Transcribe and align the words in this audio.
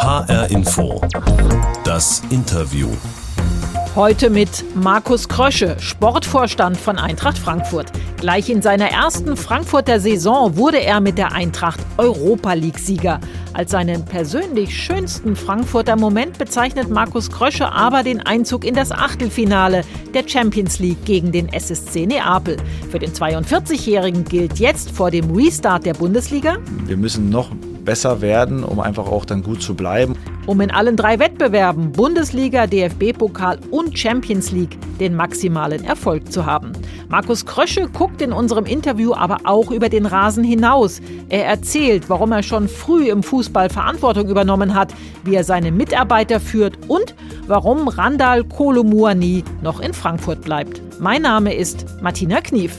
HR 0.00 0.50
Info. 0.50 0.98
Das 1.84 2.22
Interview. 2.30 2.88
Heute 3.94 4.30
mit 4.30 4.64
Markus 4.74 5.28
Krösche, 5.28 5.76
Sportvorstand 5.78 6.78
von 6.78 6.96
Eintracht 6.96 7.36
Frankfurt. 7.36 7.92
Gleich 8.16 8.48
in 8.48 8.62
seiner 8.62 8.90
ersten 8.90 9.36
Frankfurter 9.36 10.00
Saison 10.00 10.56
wurde 10.56 10.80
er 10.80 11.02
mit 11.02 11.18
der 11.18 11.32
Eintracht 11.32 11.80
Europa 11.98 12.54
League-Sieger. 12.54 13.20
Als 13.52 13.72
seinen 13.72 14.06
persönlich 14.06 14.74
schönsten 14.74 15.36
Frankfurter 15.36 15.96
Moment 15.96 16.38
bezeichnet 16.38 16.88
Markus 16.88 17.30
Krösche 17.30 17.70
aber 17.70 18.02
den 18.02 18.20
Einzug 18.20 18.64
in 18.64 18.74
das 18.74 18.92
Achtelfinale 18.92 19.82
der 20.14 20.26
Champions 20.26 20.78
League 20.78 21.04
gegen 21.04 21.30
den 21.30 21.52
SSC 21.52 22.06
Neapel. 22.06 22.56
Für 22.90 23.00
den 23.00 23.12
42-Jährigen 23.12 24.24
gilt 24.24 24.58
jetzt 24.60 24.92
vor 24.92 25.10
dem 25.10 25.30
Restart 25.36 25.84
der 25.84 25.92
Bundesliga. 25.92 26.56
Wir 26.86 26.96
müssen 26.96 27.28
noch 27.28 27.50
besser 27.84 28.20
werden, 28.20 28.64
um 28.64 28.80
einfach 28.80 29.06
auch 29.06 29.24
dann 29.24 29.42
gut 29.42 29.62
zu 29.62 29.74
bleiben. 29.74 30.16
Um 30.46 30.60
in 30.60 30.70
allen 30.70 30.96
drei 30.96 31.18
Wettbewerben, 31.18 31.92
Bundesliga, 31.92 32.66
DFB-Pokal 32.66 33.58
und 33.70 33.98
Champions 33.98 34.50
League, 34.50 34.78
den 34.98 35.14
maximalen 35.14 35.84
Erfolg 35.84 36.32
zu 36.32 36.46
haben. 36.46 36.72
Markus 37.08 37.44
Krösche 37.44 37.88
guckt 37.88 38.22
in 38.22 38.32
unserem 38.32 38.66
Interview 38.66 39.14
aber 39.14 39.38
auch 39.44 39.70
über 39.70 39.88
den 39.88 40.06
Rasen 40.06 40.44
hinaus. 40.44 41.00
Er 41.28 41.46
erzählt, 41.46 42.08
warum 42.08 42.32
er 42.32 42.42
schon 42.42 42.68
früh 42.68 43.10
im 43.10 43.22
Fußball 43.22 43.68
Verantwortung 43.68 44.28
übernommen 44.28 44.74
hat, 44.74 44.94
wie 45.24 45.34
er 45.34 45.44
seine 45.44 45.72
Mitarbeiter 45.72 46.40
führt 46.40 46.78
und 46.88 47.14
warum 47.46 47.88
Randall 47.88 48.44
Kolomuani 48.44 49.44
noch 49.62 49.80
in 49.80 49.92
Frankfurt 49.92 50.42
bleibt. 50.42 50.80
Mein 51.00 51.22
Name 51.22 51.54
ist 51.54 51.86
Martina 52.00 52.40
Knief. 52.40 52.76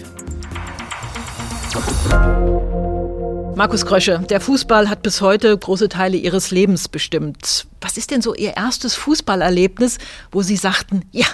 Markus 3.61 3.85
Krösche, 3.85 4.17
der 4.27 4.41
Fußball 4.41 4.89
hat 4.89 5.03
bis 5.03 5.21
heute 5.21 5.55
große 5.55 5.87
Teile 5.87 6.17
Ihres 6.17 6.49
Lebens 6.49 6.87
bestimmt. 6.87 7.67
Was 7.79 7.95
ist 7.95 8.09
denn 8.09 8.23
so 8.23 8.33
Ihr 8.33 8.57
erstes 8.57 8.95
Fußballerlebnis, 8.95 9.99
wo 10.31 10.41
Sie 10.41 10.55
sagten, 10.55 11.03
ja, 11.11 11.27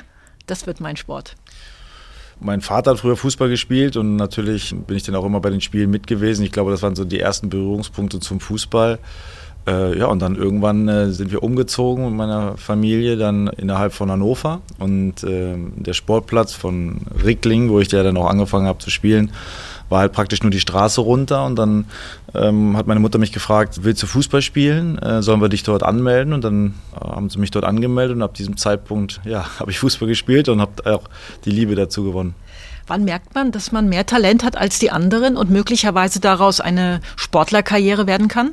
das 0.46 0.68
wird 0.68 0.82
mein 0.82 0.98
Sport? 0.98 1.38
Mein 2.42 2.60
Vater 2.60 2.92
hat 2.92 3.00
früher 3.00 3.16
Fußball 3.16 3.48
gespielt 3.48 3.96
und 3.96 4.18
natürlich 4.18 4.76
bin 4.76 4.98
ich 4.98 5.04
dann 5.04 5.16
auch 5.16 5.24
immer 5.24 5.40
bei 5.40 5.52
den 5.52 5.62
Spielen 5.62 5.90
mit 5.90 6.06
gewesen. 6.06 6.44
Ich 6.44 6.52
glaube, 6.52 6.70
das 6.72 6.82
waren 6.82 6.98
so 6.98 7.06
die 7.06 7.22
ersten 7.22 7.48
Berührungspunkte 7.48 8.20
zum 8.20 8.42
Fußball. 8.42 9.00
Äh, 9.66 9.98
ja, 9.98 10.08
und 10.08 10.20
dann 10.20 10.36
irgendwann 10.36 10.88
äh, 10.90 11.12
sind 11.12 11.32
wir 11.32 11.44
umgezogen 11.44 12.06
mit 12.06 12.14
meiner 12.14 12.58
Familie 12.58 13.16
dann 13.16 13.48
innerhalb 13.48 13.94
von 13.94 14.12
Hannover 14.12 14.62
und 14.80 15.24
äh, 15.24 15.56
der 15.76 15.94
Sportplatz 15.94 16.54
von 16.54 17.02
Rickling, 17.24 17.70
wo 17.70 17.80
ich 17.80 17.90
ja 17.92 18.04
dann 18.04 18.18
auch 18.18 18.28
angefangen 18.28 18.68
habe 18.68 18.80
zu 18.80 18.90
spielen, 18.90 19.32
war 19.90 20.00
halt 20.00 20.14
praktisch 20.14 20.44
nur 20.44 20.52
die 20.52 20.60
Straße 20.60 21.02
runter 21.02 21.46
und 21.46 21.56
dann 21.56 21.86
ähm, 22.34 22.76
hat 22.78 22.88
meine 22.88 23.00
Mutter 23.00 23.18
mich 23.18 23.32
gefragt, 23.32 23.80
willst 23.84 24.04
du 24.04 24.08
Fußball 24.08 24.42
spielen? 24.42 24.98
Äh, 25.00 25.22
sollen 25.22 25.42
wir 25.42 25.50
dich 25.50 25.64
dort 25.64 25.84
anmelden? 25.84 26.34
Und 26.34 26.44
dann 26.44 26.74
äh, 26.94 27.06
haben 27.06 27.30
sie 27.30 27.40
mich 27.40 27.52
dort 27.52 27.66
angemeldet 27.66 28.16
und 28.16 28.24
ab 28.24 28.34
diesem 28.34 28.58
Zeitpunkt 28.58 29.22
ja, 29.24 29.46
habe 29.60 29.72
ich 29.72 29.80
Fußball 29.80 30.08
gespielt 30.08 30.50
und 30.50 30.62
habe 30.62 30.96
auch 30.96 31.04
die 31.46 31.52
Liebe 31.52 31.76
dazu 31.76 32.04
gewonnen. 32.04 32.36
Wann 32.88 33.04
merkt 33.04 33.36
man, 33.36 33.52
dass 33.52 33.74
man 33.74 33.90
mehr 33.90 34.06
Talent 34.06 34.46
hat 34.46 34.56
als 34.56 34.80
die 34.80 34.92
anderen 34.92 35.36
und 35.36 35.50
möglicherweise 35.50 36.22
daraus 36.22 36.62
eine 36.62 37.02
Sportlerkarriere 37.18 38.08
werden 38.08 38.30
kann? 38.30 38.52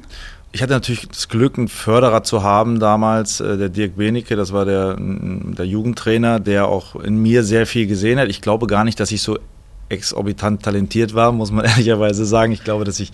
Ich 0.51 0.63
hatte 0.63 0.73
natürlich 0.73 1.09
das 1.09 1.29
Glück, 1.29 1.59
einen 1.59 1.67
Förderer 1.67 2.23
zu 2.23 2.45
haben 2.45 2.79
damals, 2.79 3.41
äh, 3.41 3.57
der 3.57 3.69
Dirk 3.69 3.97
Benecke, 3.97 4.37
das 4.37 4.53
war 4.53 4.65
der, 4.65 4.97
der 4.99 5.67
Jugendtrainer, 5.67 6.39
der 6.39 6.69
auch 6.69 6.95
in 6.95 7.17
mir 7.17 7.43
sehr 7.43 7.67
viel 7.67 7.89
gesehen 7.89 8.21
hat. 8.21 8.29
Ich 8.29 8.41
glaube 8.41 8.69
gar 8.69 8.85
nicht, 8.85 9.01
dass 9.01 9.11
ich 9.11 9.21
so 9.21 9.39
exorbitant 9.89 10.63
talentiert 10.63 11.15
war, 11.15 11.33
muss 11.33 11.51
man 11.51 11.65
ehrlicherweise 11.65 12.25
sagen. 12.25 12.53
Ich 12.53 12.65
glaube, 12.65 12.85
dass 12.85 13.01
ich 13.01 13.13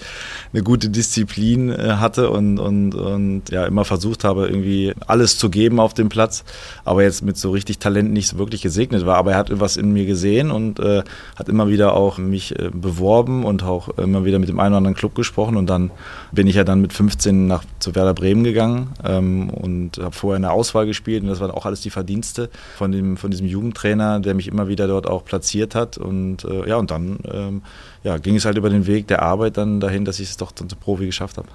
eine 0.52 0.62
gute 0.62 0.90
Disziplin 0.90 1.70
äh, 1.70 1.96
hatte 1.98 2.30
und, 2.30 2.58
und, 2.58 2.94
und 2.94 3.50
ja, 3.50 3.66
immer 3.66 3.84
versucht 3.84 4.24
habe, 4.24 4.46
irgendwie 4.46 4.94
alles 5.06 5.38
zu 5.38 5.50
geben 5.50 5.80
auf 5.80 5.94
dem 5.94 6.08
Platz, 6.08 6.44
aber 6.84 7.02
jetzt 7.02 7.22
mit 7.22 7.36
so 7.36 7.50
richtig 7.50 7.78
Talent 7.78 8.12
nicht 8.12 8.28
so 8.28 8.38
wirklich 8.38 8.62
gesegnet 8.62 9.06
war. 9.06 9.16
Aber 9.16 9.32
er 9.32 9.38
hat 9.38 9.50
etwas 9.50 9.76
in 9.76 9.92
mir 9.92 10.06
gesehen 10.06 10.50
und 10.50 10.80
äh, 10.80 11.02
hat 11.36 11.48
immer 11.48 11.68
wieder 11.68 11.94
auch 11.94 12.18
mich 12.18 12.58
äh, 12.58 12.70
beworben 12.72 13.44
und 13.44 13.62
auch 13.62 13.88
immer 13.98 14.24
wieder 14.24 14.38
mit 14.38 14.48
dem 14.48 14.60
einen 14.60 14.72
oder 14.72 14.78
anderen 14.78 14.96
Club 14.96 15.14
gesprochen. 15.14 15.56
Und 15.56 15.68
dann 15.68 15.90
bin 16.32 16.46
ich 16.46 16.56
ja 16.56 16.64
dann 16.64 16.80
mit 16.80 16.92
15 16.92 17.46
nach 17.46 17.64
zu 17.78 17.94
Werder 17.94 18.14
Bremen 18.14 18.44
gegangen 18.44 18.90
ähm, 19.04 19.50
und 19.50 19.98
habe 19.98 20.14
vorher 20.14 20.36
eine 20.36 20.50
Auswahl 20.50 20.86
gespielt 20.86 21.22
und 21.22 21.28
das 21.28 21.40
waren 21.40 21.50
auch 21.50 21.66
alles 21.66 21.80
die 21.80 21.90
Verdienste 21.90 22.50
von, 22.76 22.92
dem, 22.92 23.16
von 23.16 23.30
diesem 23.30 23.46
Jugendtrainer, 23.46 24.20
der 24.20 24.34
mich 24.34 24.48
immer 24.48 24.68
wieder 24.68 24.86
dort 24.86 25.06
auch 25.06 25.24
platziert 25.24 25.74
hat 25.74 25.98
und 25.98 26.44
äh, 26.44 26.59
ja, 26.66 26.76
und 26.76 26.90
dann 26.90 27.18
ähm, 27.30 27.62
ja, 28.02 28.18
ging 28.18 28.36
es 28.36 28.44
halt 28.44 28.56
über 28.56 28.70
den 28.70 28.86
Weg 28.86 29.08
der 29.08 29.22
Arbeit 29.22 29.56
dann 29.56 29.80
dahin, 29.80 30.04
dass 30.04 30.20
ich 30.20 30.30
es 30.30 30.36
doch 30.36 30.52
zum 30.52 30.68
Profi 30.68 31.06
geschafft 31.06 31.36
habe. 31.36 31.48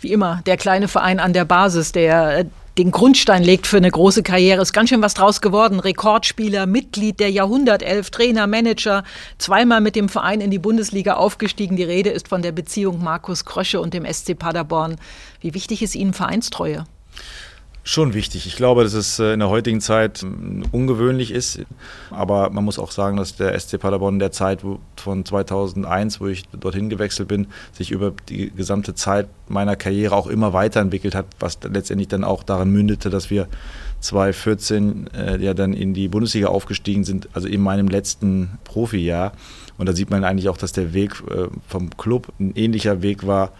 Wie 0.00 0.12
immer, 0.12 0.42
der 0.46 0.56
kleine 0.56 0.88
Verein 0.88 1.20
an 1.20 1.32
der 1.32 1.44
Basis, 1.44 1.92
der 1.92 2.38
äh, 2.38 2.44
den 2.78 2.90
Grundstein 2.90 3.42
legt 3.42 3.66
für 3.66 3.76
eine 3.76 3.90
große 3.90 4.22
Karriere. 4.22 4.62
Ist 4.62 4.72
ganz 4.72 4.88
schön 4.88 5.02
was 5.02 5.14
draus 5.14 5.40
geworden. 5.40 5.78
Rekordspieler, 5.78 6.66
Mitglied 6.66 7.20
der 7.20 7.30
Jahrhundertelf, 7.30 8.10
Trainer, 8.10 8.46
Manager, 8.46 9.04
zweimal 9.38 9.80
mit 9.80 9.94
dem 9.94 10.08
Verein 10.08 10.40
in 10.40 10.50
die 10.50 10.58
Bundesliga 10.58 11.14
aufgestiegen. 11.14 11.76
Die 11.76 11.82
Rede 11.82 12.10
ist 12.10 12.28
von 12.28 12.42
der 12.42 12.52
Beziehung 12.52 13.02
Markus 13.02 13.44
Krösche 13.44 13.80
und 13.80 13.92
dem 13.92 14.06
SC 14.10 14.38
Paderborn. 14.38 14.96
Wie 15.40 15.54
wichtig 15.54 15.82
ist 15.82 15.94
Ihnen 15.94 16.14
Vereinstreue? 16.14 16.84
Schon 17.84 18.14
wichtig. 18.14 18.46
Ich 18.46 18.54
glaube, 18.54 18.84
dass 18.84 18.92
es 18.92 19.18
äh, 19.18 19.32
in 19.32 19.40
der 19.40 19.48
heutigen 19.48 19.80
Zeit 19.80 20.22
ähm, 20.22 20.62
ungewöhnlich 20.70 21.32
ist. 21.32 21.60
Aber 22.10 22.50
man 22.50 22.64
muss 22.64 22.78
auch 22.78 22.92
sagen, 22.92 23.16
dass 23.16 23.34
der 23.34 23.58
SC 23.58 23.80
Paderborn 23.80 24.14
in 24.14 24.18
der 24.20 24.30
Zeit 24.30 24.60
von 24.96 25.24
2001, 25.24 26.20
wo 26.20 26.28
ich 26.28 26.44
dorthin 26.48 26.90
gewechselt 26.90 27.26
bin, 27.26 27.48
sich 27.72 27.90
über 27.90 28.12
die 28.28 28.52
gesamte 28.52 28.94
Zeit 28.94 29.28
meiner 29.48 29.74
Karriere 29.74 30.14
auch 30.14 30.28
immer 30.28 30.52
weiterentwickelt 30.52 31.16
hat, 31.16 31.26
was 31.40 31.58
letztendlich 31.64 32.06
dann 32.06 32.22
auch 32.22 32.44
daran 32.44 32.70
mündete, 32.70 33.10
dass 33.10 33.30
wir 33.30 33.48
2014 33.98 35.08
äh, 35.14 35.38
ja 35.38 35.52
dann 35.52 35.72
in 35.72 35.92
die 35.92 36.06
Bundesliga 36.06 36.48
aufgestiegen 36.48 37.02
sind, 37.02 37.28
also 37.32 37.48
in 37.48 37.60
meinem 37.60 37.88
letzten 37.88 38.58
Profijahr. 38.62 39.32
Und 39.76 39.88
da 39.88 39.92
sieht 39.92 40.10
man 40.10 40.22
eigentlich 40.22 40.48
auch, 40.48 40.56
dass 40.56 40.70
der 40.70 40.94
Weg 40.94 41.20
äh, 41.28 41.48
vom 41.66 41.90
Club 41.96 42.28
ein 42.38 42.52
ähnlicher 42.54 43.02
Weg 43.02 43.26
war, 43.26 43.50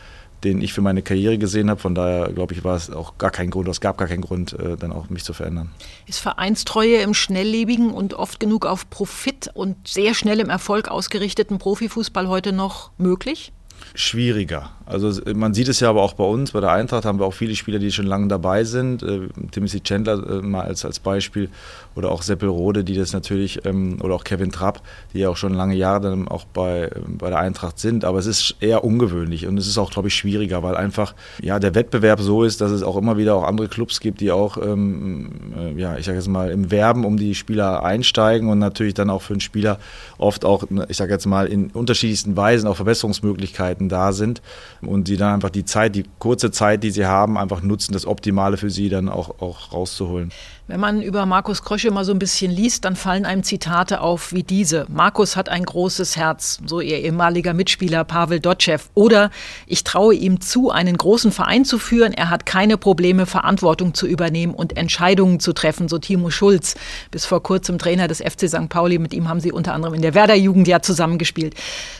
den 0.44 0.60
ich 0.60 0.72
für 0.72 0.80
meine 0.80 1.02
Karriere 1.02 1.38
gesehen 1.38 1.70
habe. 1.70 1.80
Von 1.80 1.94
daher, 1.94 2.32
glaube 2.32 2.54
ich, 2.54 2.64
war 2.64 2.76
es 2.76 2.90
auch 2.90 3.18
gar 3.18 3.30
kein 3.30 3.50
Grund, 3.50 3.68
es 3.68 3.80
gab 3.80 3.98
gar 3.98 4.08
keinen 4.08 4.22
Grund, 4.22 4.52
äh, 4.54 4.76
dann 4.76 4.92
auch 4.92 5.08
mich 5.10 5.24
zu 5.24 5.32
verändern. 5.32 5.70
Ist 6.06 6.18
Vereinstreue 6.18 6.96
im 6.96 7.14
schnelllebigen 7.14 7.90
und 7.90 8.14
oft 8.14 8.40
genug 8.40 8.66
auf 8.66 8.88
Profit 8.90 9.50
und 9.54 9.88
sehr 9.88 10.14
schnell 10.14 10.40
im 10.40 10.50
Erfolg 10.50 10.88
ausgerichteten 10.88 11.58
Profifußball 11.58 12.28
heute 12.28 12.52
noch 12.52 12.90
möglich? 12.98 13.52
Schwieriger. 13.94 14.70
Also 14.86 15.20
man 15.34 15.54
sieht 15.54 15.68
es 15.68 15.80
ja 15.80 15.88
aber 15.88 16.02
auch 16.02 16.14
bei 16.14 16.24
uns, 16.24 16.52
bei 16.52 16.60
der 16.60 16.72
Eintracht 16.72 17.04
haben 17.04 17.18
wir 17.18 17.26
auch 17.26 17.34
viele 17.34 17.54
Spieler, 17.54 17.78
die 17.78 17.90
schon 17.92 18.06
lange 18.06 18.28
dabei 18.28 18.64
sind. 18.64 19.02
Äh, 19.02 19.28
Timothy 19.50 19.80
Chandler 19.80 20.14
äh, 20.28 20.42
mal 20.42 20.62
als, 20.62 20.84
als 20.84 20.98
Beispiel 20.98 21.48
oder 21.94 22.10
auch 22.10 22.22
Seppel 22.22 22.48
Rode, 22.48 22.84
die 22.84 22.94
das 22.94 23.12
natürlich, 23.12 23.64
ähm, 23.64 23.98
oder 24.02 24.14
auch 24.14 24.24
Kevin 24.24 24.50
Trapp, 24.50 24.82
die 25.12 25.20
ja 25.20 25.28
auch 25.28 25.36
schon 25.36 25.54
lange 25.54 25.74
Jahre 25.74 26.10
dann 26.10 26.28
auch 26.28 26.44
bei, 26.44 26.90
bei 27.06 27.30
der 27.30 27.38
Eintracht 27.38 27.78
sind. 27.78 28.04
Aber 28.04 28.18
es 28.18 28.26
ist 28.26 28.56
eher 28.60 28.84
ungewöhnlich 28.84 29.46
und 29.46 29.56
es 29.56 29.66
ist 29.66 29.78
auch, 29.78 29.90
glaube 29.90 30.08
ich, 30.08 30.14
schwieriger, 30.14 30.62
weil 30.62 30.76
einfach 30.76 31.14
ja, 31.40 31.58
der 31.58 31.74
Wettbewerb 31.74 32.20
so 32.20 32.44
ist, 32.44 32.60
dass 32.60 32.70
es 32.70 32.82
auch 32.82 32.96
immer 32.96 33.16
wieder 33.16 33.34
auch 33.34 33.44
andere 33.44 33.68
Clubs 33.68 34.00
gibt, 34.00 34.20
die 34.20 34.30
auch, 34.30 34.56
ähm, 34.56 35.30
äh, 35.56 35.80
ja, 35.80 35.96
ich 35.96 36.06
sage 36.06 36.18
jetzt 36.18 36.28
mal, 36.28 36.50
im 36.50 36.70
Werben 36.70 37.04
um 37.04 37.16
die 37.16 37.34
Spieler 37.34 37.82
einsteigen 37.82 38.48
und 38.48 38.58
natürlich 38.58 38.94
dann 38.94 39.10
auch 39.10 39.22
für 39.22 39.34
einen 39.34 39.40
Spieler 39.40 39.78
oft 40.18 40.44
auch, 40.44 40.64
ich 40.88 40.96
sage 40.96 41.12
jetzt 41.12 41.26
mal, 41.26 41.46
in 41.46 41.70
unterschiedlichsten 41.70 42.36
Weisen 42.36 42.66
auch 42.66 42.76
Verbesserungsmöglichkeiten 42.76 43.71
da 43.80 44.12
sind 44.12 44.42
und 44.80 45.08
die 45.08 45.16
dann 45.16 45.34
einfach 45.34 45.50
die 45.50 45.64
Zeit, 45.64 45.94
die 45.94 46.04
kurze 46.18 46.50
Zeit, 46.50 46.82
die 46.82 46.90
sie 46.90 47.06
haben, 47.06 47.38
einfach 47.38 47.62
nutzen, 47.62 47.92
das 47.92 48.06
Optimale 48.06 48.56
für 48.56 48.70
sie 48.70 48.88
dann 48.88 49.08
auch, 49.08 49.40
auch 49.40 49.72
rauszuholen. 49.72 50.32
Wenn 50.68 50.78
man 50.78 51.02
über 51.02 51.26
Markus 51.26 51.64
Krösche 51.64 51.90
mal 51.90 52.04
so 52.04 52.12
ein 52.12 52.20
bisschen 52.20 52.52
liest, 52.52 52.84
dann 52.84 52.94
fallen 52.94 53.26
einem 53.26 53.42
Zitate 53.42 54.00
auf 54.00 54.32
wie 54.32 54.44
diese. 54.44 54.86
Markus 54.88 55.34
hat 55.34 55.48
ein 55.48 55.64
großes 55.64 56.16
Herz, 56.16 56.60
so 56.64 56.80
ihr 56.80 57.00
ehemaliger 57.00 57.52
Mitspieler 57.52 58.04
Pavel 58.04 58.38
Dotschew. 58.38 58.78
Oder 58.94 59.32
ich 59.66 59.82
traue 59.82 60.14
ihm 60.14 60.40
zu, 60.40 60.70
einen 60.70 60.96
großen 60.96 61.32
Verein 61.32 61.64
zu 61.64 61.80
führen. 61.80 62.12
Er 62.12 62.30
hat 62.30 62.46
keine 62.46 62.78
Probleme, 62.78 63.26
Verantwortung 63.26 63.92
zu 63.92 64.06
übernehmen 64.06 64.54
und 64.54 64.76
Entscheidungen 64.76 65.40
zu 65.40 65.52
treffen, 65.52 65.88
so 65.88 65.98
Timo 65.98 66.30
Schulz. 66.30 66.76
Bis 67.10 67.26
vor 67.26 67.42
kurzem 67.42 67.78
Trainer 67.78 68.06
des 68.06 68.20
FC 68.20 68.48
St. 68.48 68.68
Pauli. 68.68 69.00
Mit 69.00 69.14
ihm 69.14 69.28
haben 69.28 69.40
Sie 69.40 69.50
unter 69.50 69.74
anderem 69.74 69.94
in 69.94 70.02
der 70.02 70.14
Werder-Jugend 70.14 70.68
ja 70.68 70.80
zusammengespielt. 70.80 71.56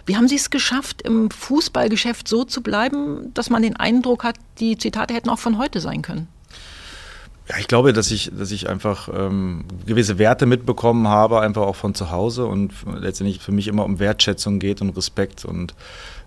Wie 0.07 0.17
haben 0.17 0.29
Sie 0.29 0.37
es 0.37 0.51
geschafft, 0.51 1.03
im 1.03 1.33
Fußballgeschäft 1.33 2.29
so 2.29 2.45
zu 2.45 2.63
bleiben, 2.63 3.35
dass 3.35 3.51
man 3.51 3.63
den 3.63 3.75
Eindruck 3.75 4.23
hat, 4.23 4.37
die 4.61 4.79
Zitate 4.79 5.15
hätten 5.15 5.31
auch 5.31 5.41
von 5.41 5.59
heute 5.59 5.81
sein 5.81 6.03
können? 6.03 6.29
Ja, 7.49 7.57
ich 7.59 7.67
glaube, 7.67 7.93
dass 7.93 8.11
ich, 8.11 8.31
dass 8.37 8.53
ich 8.53 8.69
einfach 8.69 9.09
ähm, 9.13 9.65
gewisse 9.85 10.19
Werte 10.19 10.47
mitbekommen 10.47 11.09
habe, 11.09 11.41
einfach 11.41 11.63
auch 11.63 11.75
von 11.75 11.95
zu 11.95 12.11
Hause 12.13 12.47
und 12.47 12.73
letztendlich 13.01 13.41
für 13.41 13.51
mich 13.51 13.67
immer 13.67 13.85
um 13.85 13.99
Wertschätzung 13.99 14.61
geht 14.61 14.81
und 14.81 14.97
Respekt 14.97 15.45
und, 15.45 15.75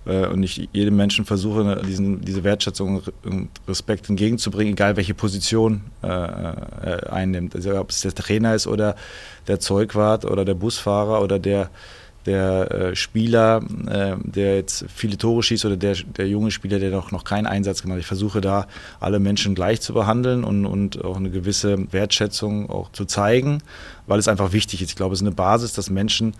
äh, 0.06 0.28
und 0.28 0.44
ich 0.44 0.68
jedem 0.74 0.98
Menschen 0.98 1.24
versuche, 1.24 1.64
ne, 1.64 1.82
diesen, 1.88 2.20
diese 2.20 2.44
Wertschätzung 2.44 3.02
und 3.24 3.50
Respekt 3.66 4.10
entgegenzubringen, 4.10 4.74
egal 4.74 4.98
welche 4.98 5.14
Position 5.14 5.84
äh, 6.02 6.08
er 6.08 7.14
einnimmt. 7.14 7.56
Also 7.56 7.80
ob 7.80 7.92
es 7.92 8.02
der 8.02 8.14
Trainer 8.14 8.54
ist 8.54 8.68
oder 8.68 8.98
der 9.48 9.62
Zeugwart 9.62 10.26
oder 10.26 10.44
der 10.44 10.56
Busfahrer 10.56 11.22
oder 11.22 11.40
der 11.40 11.70
der 12.26 12.72
äh, 12.72 12.96
Spieler, 12.96 13.62
äh, 13.88 14.16
der 14.24 14.56
jetzt 14.56 14.86
viele 14.94 15.18
Tore 15.18 15.44
schießt 15.44 15.66
oder 15.66 15.78
der, 15.78 15.96
der 15.96 16.28
junge 16.28 16.52
Spieler, 16.52 16.80
der 16.80 16.92
noch, 16.92 17.12
noch 17.12 17.24
keinen 17.24 17.46
Einsatz 17.46 17.82
gemacht 17.82 17.98
hat. 17.98 18.02
Ich 18.02 18.08
versuche 18.08 18.42
da 18.42 18.68
alle 19.00 19.20
Menschen 19.20 19.56
gleich 19.56 19.82
zu 19.82 19.94
behandeln 19.94 20.44
und, 20.44 20.66
und 20.66 21.04
auch 21.04 21.18
eine 21.18 21.30
gewisse 21.30 21.92
Wertschätzung 21.92 22.70
auch 22.70 22.92
zu 22.92 23.06
zeigen, 23.06 23.60
weil 24.08 24.20
es 24.20 24.28
einfach 24.28 24.54
wichtig 24.54 24.82
ist. 24.82 24.90
Ich 24.90 24.96
glaube, 24.96 25.14
es 25.14 25.22
ist 25.22 25.28
eine 25.28 25.36
Basis, 25.36 25.74
dass 25.74 25.90
Menschen 25.90 26.34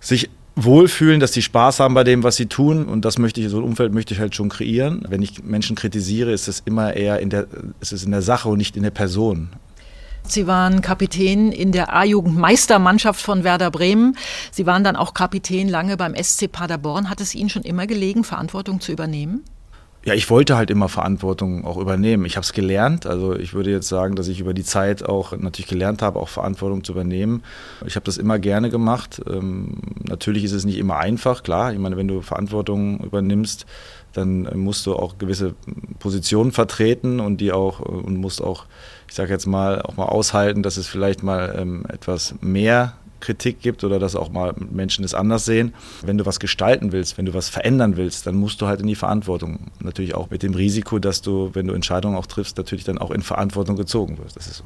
sich 0.00 0.28
wohlfühlen, 0.56 1.20
dass 1.20 1.34
sie 1.34 1.42
Spaß 1.42 1.80
haben 1.80 1.94
bei 1.94 2.02
dem, 2.02 2.22
was 2.22 2.36
sie 2.36 2.46
tun. 2.46 2.86
Und 2.86 3.04
das 3.04 3.18
möchte 3.18 3.40
ich, 3.40 3.48
so 3.50 3.58
ein 3.58 3.64
Umfeld 3.64 3.92
möchte 3.92 4.14
ich 4.14 4.20
halt 4.20 4.34
schon 4.34 4.48
kreieren. 4.48 5.04
Wenn 5.08 5.22
ich 5.22 5.44
Menschen 5.44 5.76
kritisiere, 5.76 6.32
ist 6.32 6.48
es 6.48 6.60
immer 6.64 6.94
eher 6.94 7.20
in 7.20 7.30
der, 7.30 7.46
ist 7.80 7.92
es 7.92 8.04
in 8.04 8.10
der 8.10 8.22
Sache 8.22 8.48
und 8.48 8.58
nicht 8.58 8.76
in 8.76 8.82
der 8.82 8.90
Person. 8.90 9.50
Sie 10.30 10.46
waren 10.46 10.80
Kapitän 10.80 11.52
in 11.52 11.72
der 11.72 11.94
A-Jugend-Meistermannschaft 11.94 13.20
von 13.20 13.44
Werder 13.44 13.70
Bremen. 13.70 14.16
Sie 14.50 14.66
waren 14.66 14.84
dann 14.84 14.96
auch 14.96 15.14
Kapitän 15.14 15.68
lange 15.68 15.96
beim 15.96 16.14
SC 16.14 16.50
Paderborn. 16.50 17.10
Hat 17.10 17.20
es 17.20 17.34
Ihnen 17.34 17.48
schon 17.48 17.62
immer 17.62 17.86
gelegen, 17.86 18.24
Verantwortung 18.24 18.80
zu 18.80 18.92
übernehmen? 18.92 19.44
Ja, 20.06 20.14
ich 20.14 20.30
wollte 20.30 20.56
halt 20.56 20.70
immer 20.70 20.88
Verantwortung 20.88 21.64
auch 21.64 21.78
übernehmen. 21.78 22.26
Ich 22.26 22.36
habe 22.36 22.44
es 22.44 22.52
gelernt. 22.52 23.06
Also 23.06 23.34
ich 23.34 23.54
würde 23.54 23.72
jetzt 23.72 23.88
sagen, 23.88 24.14
dass 24.14 24.28
ich 24.28 24.38
über 24.38 24.54
die 24.54 24.62
Zeit 24.62 25.04
auch 25.04 25.36
natürlich 25.36 25.66
gelernt 25.66 26.00
habe, 26.00 26.20
auch 26.20 26.28
Verantwortung 26.28 26.84
zu 26.84 26.92
übernehmen. 26.92 27.42
Ich 27.84 27.96
habe 27.96 28.04
das 28.04 28.16
immer 28.16 28.38
gerne 28.38 28.70
gemacht. 28.70 29.20
Ähm, 29.28 29.78
natürlich 30.04 30.44
ist 30.44 30.52
es 30.52 30.64
nicht 30.64 30.78
immer 30.78 30.98
einfach, 30.98 31.42
klar. 31.42 31.72
Ich 31.72 31.80
meine, 31.80 31.96
wenn 31.96 32.06
du 32.06 32.22
Verantwortung 32.22 33.00
übernimmst, 33.00 33.66
dann 34.12 34.48
musst 34.54 34.86
du 34.86 34.94
auch 34.94 35.18
gewisse 35.18 35.54
Positionen 35.98 36.52
vertreten 36.52 37.18
und 37.18 37.40
die 37.40 37.50
auch 37.50 37.80
und 37.80 38.16
musst 38.16 38.40
auch, 38.40 38.66
ich 39.08 39.14
sage 39.14 39.32
jetzt 39.32 39.46
mal, 39.46 39.82
auch 39.82 39.96
mal 39.96 40.06
aushalten, 40.06 40.62
dass 40.62 40.76
es 40.76 40.86
vielleicht 40.86 41.22
mal 41.22 41.54
ähm, 41.58 41.84
etwas 41.88 42.34
mehr 42.40 42.94
Kritik 43.20 43.60
gibt 43.60 43.82
oder 43.82 43.98
dass 43.98 44.14
auch 44.14 44.30
mal 44.30 44.54
Menschen 44.58 45.04
es 45.04 45.14
anders 45.14 45.44
sehen. 45.44 45.74
Wenn 46.02 46.18
du 46.18 46.26
was 46.26 46.38
gestalten 46.38 46.92
willst, 46.92 47.18
wenn 47.18 47.26
du 47.26 47.34
was 47.34 47.48
verändern 47.48 47.96
willst, 47.96 48.26
dann 48.26 48.36
musst 48.36 48.60
du 48.60 48.66
halt 48.66 48.80
in 48.80 48.86
die 48.86 48.94
Verantwortung. 48.94 49.70
Natürlich 49.80 50.14
auch 50.14 50.30
mit 50.30 50.42
dem 50.42 50.54
Risiko, 50.54 50.98
dass 50.98 51.22
du, 51.22 51.50
wenn 51.54 51.66
du 51.66 51.74
Entscheidungen 51.74 52.16
auch 52.16 52.26
triffst, 52.26 52.56
natürlich 52.58 52.84
dann 52.84 52.98
auch 52.98 53.10
in 53.10 53.22
Verantwortung 53.22 53.76
gezogen 53.76 54.18
wirst. 54.18 54.36
Das 54.36 54.46
ist 54.46 54.58
so. 54.58 54.64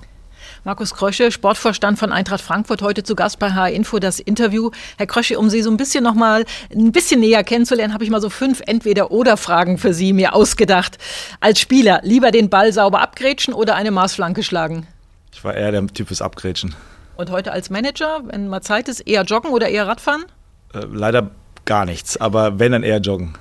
Markus 0.64 0.94
Krösche, 0.94 1.30
Sportvorstand 1.30 1.98
von 1.98 2.12
Eintracht 2.12 2.40
Frankfurt, 2.40 2.82
heute 2.82 3.02
zu 3.02 3.14
Gast 3.14 3.38
bei 3.38 3.52
HR 3.52 3.70
Info 3.70 3.98
das 3.98 4.20
Interview. 4.20 4.70
Herr 4.98 5.06
Krösche, 5.06 5.38
um 5.38 5.50
Sie 5.50 5.62
so 5.62 5.70
ein 5.70 5.76
bisschen 5.76 6.04
noch 6.04 6.14
mal 6.14 6.44
ein 6.74 6.92
bisschen 6.92 7.20
näher 7.20 7.44
kennenzulernen, 7.44 7.94
habe 7.94 8.04
ich 8.04 8.10
mal 8.10 8.20
so 8.20 8.30
fünf 8.30 8.62
Entweder-Oder-Fragen 8.66 9.78
für 9.78 9.94
Sie 9.94 10.12
mir 10.12 10.34
ausgedacht. 10.34 10.98
Als 11.40 11.60
Spieler 11.60 12.00
lieber 12.02 12.30
den 12.30 12.50
Ball 12.50 12.72
sauber 12.72 13.00
abgrätschen 13.00 13.54
oder 13.54 13.74
eine 13.74 13.90
Maßflanke 13.90 14.42
schlagen? 14.42 14.86
Ich 15.32 15.44
war 15.44 15.54
eher 15.54 15.72
der 15.72 15.86
Typ 15.88 16.08
fürs 16.08 16.22
Abgrätschen. 16.22 16.74
Und 17.16 17.30
heute 17.30 17.52
als 17.52 17.70
Manager, 17.70 18.22
wenn 18.24 18.48
mal 18.48 18.62
Zeit 18.62 18.88
ist, 18.88 19.00
eher 19.00 19.22
joggen 19.24 19.50
oder 19.50 19.68
eher 19.68 19.86
Radfahren? 19.86 20.24
Äh, 20.72 20.86
leider 20.90 21.30
gar 21.64 21.84
nichts, 21.84 22.16
aber 22.16 22.58
wenn, 22.58 22.72
dann 22.72 22.82
eher 22.82 22.98
joggen. 22.98 23.34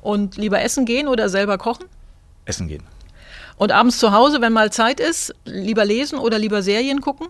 Und 0.00 0.36
lieber 0.36 0.60
essen 0.60 0.84
gehen 0.84 1.08
oder 1.08 1.28
selber 1.28 1.58
kochen? 1.58 1.86
Essen 2.44 2.68
gehen. 2.68 2.82
Und 3.62 3.70
abends 3.70 3.98
zu 3.98 4.10
Hause, 4.10 4.40
wenn 4.40 4.52
mal 4.52 4.72
Zeit 4.72 4.98
ist, 4.98 5.32
lieber 5.44 5.84
lesen 5.84 6.18
oder 6.18 6.36
lieber 6.36 6.64
Serien 6.64 7.00
gucken? 7.00 7.28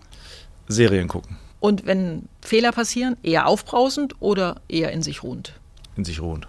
Serien 0.66 1.06
gucken. 1.06 1.36
Und 1.60 1.84
wenn 1.84 2.26
Fehler 2.40 2.72
passieren, 2.72 3.18
eher 3.22 3.46
aufbrausend 3.46 4.14
oder 4.18 4.62
eher 4.66 4.92
in 4.92 5.02
sich 5.02 5.22
ruhend? 5.22 5.52
In 5.94 6.06
sich 6.06 6.22
ruhend. 6.22 6.48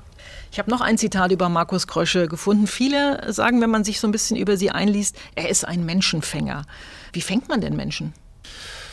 Ich 0.53 0.59
habe 0.59 0.71
noch 0.71 0.79
ein 0.79 0.97
Zitat 0.97 1.33
über 1.33 1.49
Markus 1.49 1.85
Krösche 1.85 2.29
gefunden. 2.29 2.65
Viele 2.65 3.33
sagen, 3.33 3.59
wenn 3.59 3.71
man 3.71 3.83
sich 3.83 3.99
so 3.99 4.07
ein 4.07 4.13
bisschen 4.13 4.37
über 4.37 4.55
sie 4.55 4.71
einliest, 4.71 5.17
er 5.35 5.49
ist 5.49 5.67
ein 5.67 5.85
Menschenfänger. 5.85 6.65
Wie 7.11 7.19
fängt 7.19 7.49
man 7.49 7.59
denn 7.59 7.75
Menschen? 7.75 8.13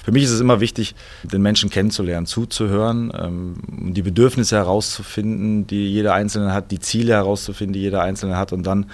Für 0.03 0.13
mich 0.13 0.25
ist 0.25 0.31
es 0.31 0.41
immer 0.41 0.61
wichtig, 0.61 0.95
den 1.23 1.43
Menschen 1.43 1.71
kennenzulernen, 1.71 2.27
zuzuhören, 2.27 3.13
ähm, 3.15 3.93
die 3.93 4.03
Bedürfnisse 4.03 4.57
herauszufinden, 4.57 5.67
die 5.67 5.93
jeder 5.93 6.15
Einzelne 6.15 6.53
hat, 6.53 6.71
die 6.71 6.81
Ziele 6.81 7.13
herauszufinden, 7.13 7.75
die 7.75 7.81
jeder 7.81 8.03
Einzelne 8.03 8.37
hat 8.37 8.53
und 8.53 8.65
dann 8.65 8.87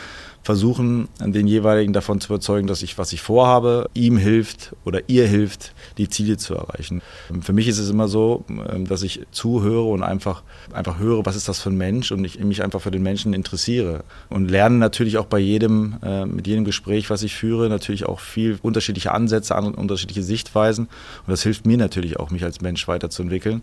versuchen, 0.47 1.09
den 1.19 1.49
jeweiligen 1.49 1.93
davon 1.93 2.21
zu 2.21 2.33
überzeugen, 2.33 2.69
dass 2.69 2.83
ich, 2.83 2.99
was 2.99 3.13
ich 3.13 3.21
vorhabe, 3.21 3.91
ihm 3.95 4.17
hilft 4.17 4.77
oder 4.85 5.01
ihr 5.09 5.27
hilft, 5.27 5.75
die 5.99 6.09
Ziele 6.09 6.37
zu 6.37 6.55
erreichen. 6.55 7.03
Für 7.41 7.53
mich 7.53 7.67
ist 7.67 7.79
es 7.79 7.91
immer 7.91 8.07
so, 8.07 8.45
ähm, 8.49 8.87
dass 8.87 9.03
ich 9.03 9.23
zuhöre 9.33 9.87
und 9.87 10.05
einfach, 10.05 10.45
einfach 10.73 11.01
höre, 11.01 11.27
was 11.27 11.35
ist 11.35 11.49
das 11.49 11.61
für 11.61 11.71
ein 11.71 11.77
Mensch 11.77 12.13
und 12.13 12.25
ich 12.25 12.39
mich 12.39 12.63
einfach 12.63 12.81
für 12.81 12.93
den 12.93 13.03
Menschen 13.03 13.35
interessiere. 13.35 14.05
Und 14.31 14.49
lerne 14.49 14.77
natürlich 14.77 15.19
auch 15.19 15.27
bei 15.27 15.41
jedem, 15.41 15.97
äh, 16.05 16.25
mit 16.27 16.47
jedem 16.47 16.65
Gespräch, 16.65 17.11
was 17.11 17.25
ich 17.25 17.35
führe, 17.35 17.69
natürlich 17.69 18.07
auch 18.07 18.21
viel 18.21 18.61
unterschiedliche 18.63 19.11
Ansätze, 19.11 19.57
unterschiedliche 19.57 20.23
Sichtweisen. 20.23 20.87
Und 20.87 21.33
das 21.33 21.43
hilft 21.43 21.67
mir 21.67 21.77
natürlich 21.77 22.21
auch, 22.21 22.31
mich 22.31 22.45
als 22.45 22.61
Mensch 22.61 22.87
weiterzuentwickeln. 22.87 23.63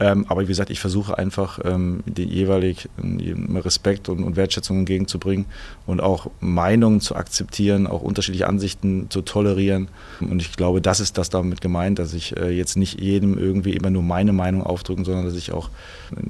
Ähm, 0.00 0.26
aber 0.28 0.42
wie 0.42 0.46
gesagt, 0.46 0.70
ich 0.70 0.78
versuche 0.78 1.18
einfach, 1.18 1.58
ähm, 1.64 2.04
die 2.06 2.24
jeweilig 2.24 2.88
ähm, 3.02 3.56
Respekt 3.56 4.08
und, 4.08 4.22
und, 4.22 4.36
Wertschätzung 4.36 4.78
entgegenzubringen 4.80 5.46
und 5.86 6.00
auch 6.00 6.30
Meinungen 6.40 7.00
zu 7.00 7.16
akzeptieren, 7.16 7.88
auch 7.88 8.02
unterschiedliche 8.02 8.46
Ansichten 8.46 9.10
zu 9.10 9.22
tolerieren. 9.22 9.88
Und 10.20 10.40
ich 10.40 10.52
glaube, 10.52 10.80
das 10.80 11.00
ist 11.00 11.18
das 11.18 11.30
damit 11.30 11.60
gemeint, 11.60 11.98
dass 11.98 12.14
ich 12.14 12.36
äh, 12.36 12.50
jetzt 12.50 12.76
nicht 12.76 13.00
jedem 13.00 13.36
irgendwie 13.36 13.72
immer 13.72 13.90
nur 13.90 14.02
meine 14.02 14.32
Meinung 14.32 14.62
aufdrücken, 14.62 15.04
sondern 15.04 15.24
dass 15.24 15.34
ich 15.34 15.52
auch 15.52 15.70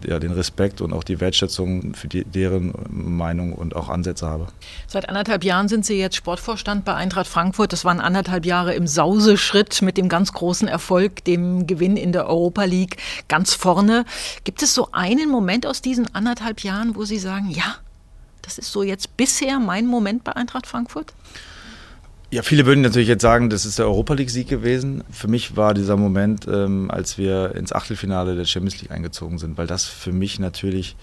ja, 0.07 0.19
den 0.19 0.33
Respekt 0.33 0.81
und 0.81 0.95
auch 0.95 1.05
die 1.05 1.21
Wertschätzung 1.21 1.95
für 1.95 2.09
die, 2.09 2.25
deren 2.25 2.73
Meinung 2.91 3.53
und 3.53 3.77
auch 3.77 3.91
Ansätze 3.91 4.27
habe. 4.27 4.47
Seit 4.87 5.09
anderthalb 5.09 5.45
Jahren 5.45 5.69
sind 5.69 5.85
Sie 5.85 5.99
jetzt 5.99 6.17
Sportvorstand 6.17 6.87
bei 6.87 6.95
Eintracht 6.95 7.27
Frankfurt. 7.27 7.73
Das 7.75 7.85
waren 7.85 8.01
anderthalb 8.01 8.47
Jahre 8.47 8.75
im 8.75 8.87
Sauseschritt 8.87 9.83
mit 9.83 9.99
dem 9.99 10.09
ganz 10.09 10.33
großen 10.33 10.69
Erfolg, 10.69 11.23
dem 11.25 11.67
Gewinn 11.67 11.99
in 11.99 12.13
der 12.13 12.27
Europa 12.27 12.65
League. 12.65 12.97
Ganz 13.29 13.58
vorne. 13.59 14.05
Gibt 14.45 14.63
es 14.63 14.75
so 14.75 14.89
einen 14.93 15.29
Moment 15.29 15.67
aus 15.67 15.83
diesen 15.83 16.15
anderthalb 16.15 16.61
Jahren, 16.61 16.97
wo 16.97 17.05
Sie 17.05 17.19
sagen, 17.19 17.51
ja, 17.51 17.77
das 18.43 18.59
ist 18.59 18.73
so 18.73 18.83
jetzt 18.83 19.17
bisher 19.17 19.59
mein 19.59 19.87
Moment 19.87 20.25
bei 20.25 20.35
Eintracht 20.35 20.67
Frankfurt? 20.67 21.13
Ja, 22.31 22.43
viele 22.43 22.67
würden 22.67 22.83
natürlich 22.83 23.09
jetzt 23.09 23.23
sagen, 23.23 23.49
das 23.49 23.65
ist 23.65 23.79
der 23.79 23.87
Europa 23.87 24.13
League-Sieg 24.13 24.49
gewesen. 24.49 25.03
Für 25.11 25.29
mich 25.29 25.57
war 25.57 25.73
dieser 25.73 25.97
Moment, 25.97 26.47
ähm, 26.47 26.91
als 26.91 27.17
wir 27.17 27.55
ins 27.55 27.73
Achtelfinale 27.73 28.37
der 28.37 28.45
Champions 28.45 28.83
League 28.83 28.91
eingezogen 28.91 29.39
sind, 29.39 29.57
weil 29.57 29.67
das 29.67 29.87
für 29.87 30.13
mich 30.13 30.39
natürlich 30.39 30.97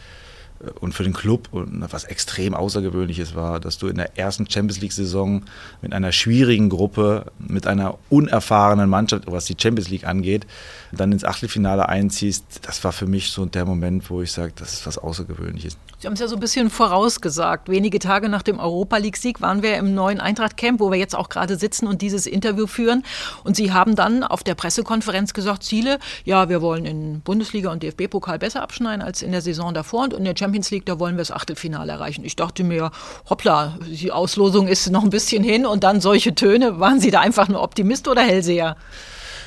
und 0.79 0.93
für 0.93 1.03
den 1.03 1.13
Club 1.13 1.49
und 1.51 1.85
was 1.91 2.05
extrem 2.05 2.53
außergewöhnliches 2.53 3.35
war, 3.35 3.59
dass 3.59 3.77
du 3.77 3.87
in 3.87 3.97
der 3.97 4.17
ersten 4.17 4.49
Champions 4.49 4.81
League-Saison 4.81 5.43
mit 5.81 5.93
einer 5.93 6.11
schwierigen 6.11 6.69
Gruppe, 6.69 7.31
mit 7.39 7.67
einer 7.67 7.97
unerfahrenen 8.09 8.89
Mannschaft, 8.89 9.23
was 9.27 9.45
die 9.45 9.55
Champions 9.59 9.89
League 9.89 10.05
angeht, 10.05 10.47
dann 10.91 11.11
ins 11.11 11.25
Achtelfinale 11.25 11.89
einziehst. 11.89 12.45
Das 12.63 12.83
war 12.83 12.93
für 12.93 13.07
mich 13.07 13.29
so 13.29 13.45
der 13.45 13.65
Moment, 13.65 14.09
wo 14.09 14.21
ich 14.21 14.31
sage, 14.31 14.53
das 14.55 14.73
ist 14.73 14.87
was 14.87 14.97
Außergewöhnliches. 14.97 15.77
Sie 16.05 16.07
haben 16.07 16.13
es 16.13 16.19
ja 16.19 16.27
so 16.27 16.35
ein 16.35 16.39
bisschen 16.39 16.69
vorausgesagt. 16.69 17.67
Wenige 17.67 17.97
Tage 17.97 18.29
nach 18.29 18.43
dem 18.43 18.59
Europa 18.59 18.97
League-Sieg 18.97 19.41
waren 19.41 19.63
wir 19.63 19.75
im 19.77 19.95
neuen 19.95 20.19
Eintracht-Camp, 20.19 20.79
wo 20.79 20.91
wir 20.91 20.99
jetzt 20.99 21.15
auch 21.15 21.29
gerade 21.29 21.57
sitzen 21.57 21.87
und 21.87 22.03
dieses 22.03 22.27
Interview 22.27 22.67
führen. 22.67 23.01
Und 23.43 23.55
Sie 23.55 23.73
haben 23.73 23.95
dann 23.95 24.23
auf 24.23 24.43
der 24.43 24.53
Pressekonferenz 24.53 25.33
gesagt, 25.33 25.63
Ziele, 25.63 25.97
ja, 26.23 26.47
wir 26.47 26.61
wollen 26.61 26.85
in 26.85 27.21
Bundesliga 27.21 27.71
und 27.71 27.81
DFB-Pokal 27.81 28.37
besser 28.37 28.61
abschneiden 28.61 29.01
als 29.01 29.23
in 29.23 29.31
der 29.31 29.41
Saison 29.41 29.73
davor. 29.73 30.03
Und 30.03 30.13
in 30.13 30.25
der 30.25 30.35
Champions 30.37 30.69
League, 30.69 30.85
da 30.85 30.99
wollen 30.99 31.15
wir 31.15 31.21
das 31.21 31.31
Achtelfinale 31.31 31.93
erreichen. 31.93 32.23
Ich 32.23 32.35
dachte 32.35 32.63
mir, 32.63 32.91
hoppla, 33.27 33.79
die 33.87 34.11
Auslosung 34.11 34.67
ist 34.67 34.91
noch 34.91 35.03
ein 35.03 35.09
bisschen 35.09 35.43
hin 35.43 35.65
und 35.65 35.83
dann 35.83 36.01
solche 36.01 36.35
Töne. 36.35 36.79
Waren 36.79 36.99
Sie 36.99 37.09
da 37.09 37.21
einfach 37.21 37.47
nur 37.47 37.63
Optimist 37.63 38.07
oder 38.07 38.21
Hellseher? 38.21 38.77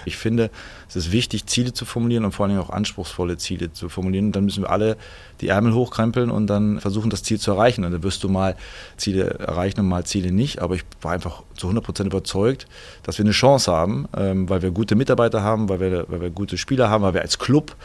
Ich 0.07 0.17
finde, 0.17 0.51
es 0.89 0.97
ist 0.97 1.13
wichtig, 1.13 1.47
Ziele 1.47 1.75
zu 1.75 1.85
formulieren 1.85 2.25
und 2.25 2.33
vor 2.33 2.47
allem 2.47 2.59
auch 2.59 2.71
anspruchsvolle 2.71 3.37
Ziele 3.37 3.73
zu 3.73 3.91
formulieren. 3.91 4.27
Und 4.27 4.37
dann 4.37 4.45
müssen 4.45 4.63
wir 4.63 4.71
alle 4.71 4.97
die 5.43 5.49
Ärmel 5.49 5.75
hochkrempeln 5.75 6.31
und 6.31 6.47
dann 6.47 6.81
versuchen, 6.81 7.11
das 7.11 7.23
Ziel 7.23 7.39
zu 7.39 7.51
erreichen. 7.51 7.85
Und 7.85 7.93
dann 7.93 8.03
wirst 8.03 8.25
du 8.25 8.31
mal 8.31 8.57
Ziele 8.97 9.39
erreichen 9.39 9.81
und 9.81 9.89
mal 9.89 10.05
Ziele 10.05 10.33
nicht. 10.33 10.63
Aber 10.63 10.77
ich 10.77 10.85
war 11.03 11.13
einfach 11.13 11.43
zu 11.57 11.67
100 11.67 11.85
Prozent 11.85 12.07
überzeugt, 12.07 12.67
dass 13.03 13.19
wir 13.19 13.25
eine 13.25 13.33
Chance 13.33 13.71
haben, 13.71 14.09
ähm, 14.17 14.49
weil 14.49 14.63
wir 14.63 14.71
gute 14.71 14.95
Mitarbeiter 14.95 15.43
haben, 15.43 15.69
weil 15.69 15.81
wir, 15.81 16.07
weil 16.09 16.23
wir 16.23 16.31
gute 16.31 16.57
Spieler 16.57 16.89
haben, 16.89 17.03
weil 17.03 17.15
wir 17.15 17.23
als 17.23 17.39
Club 17.39 17.77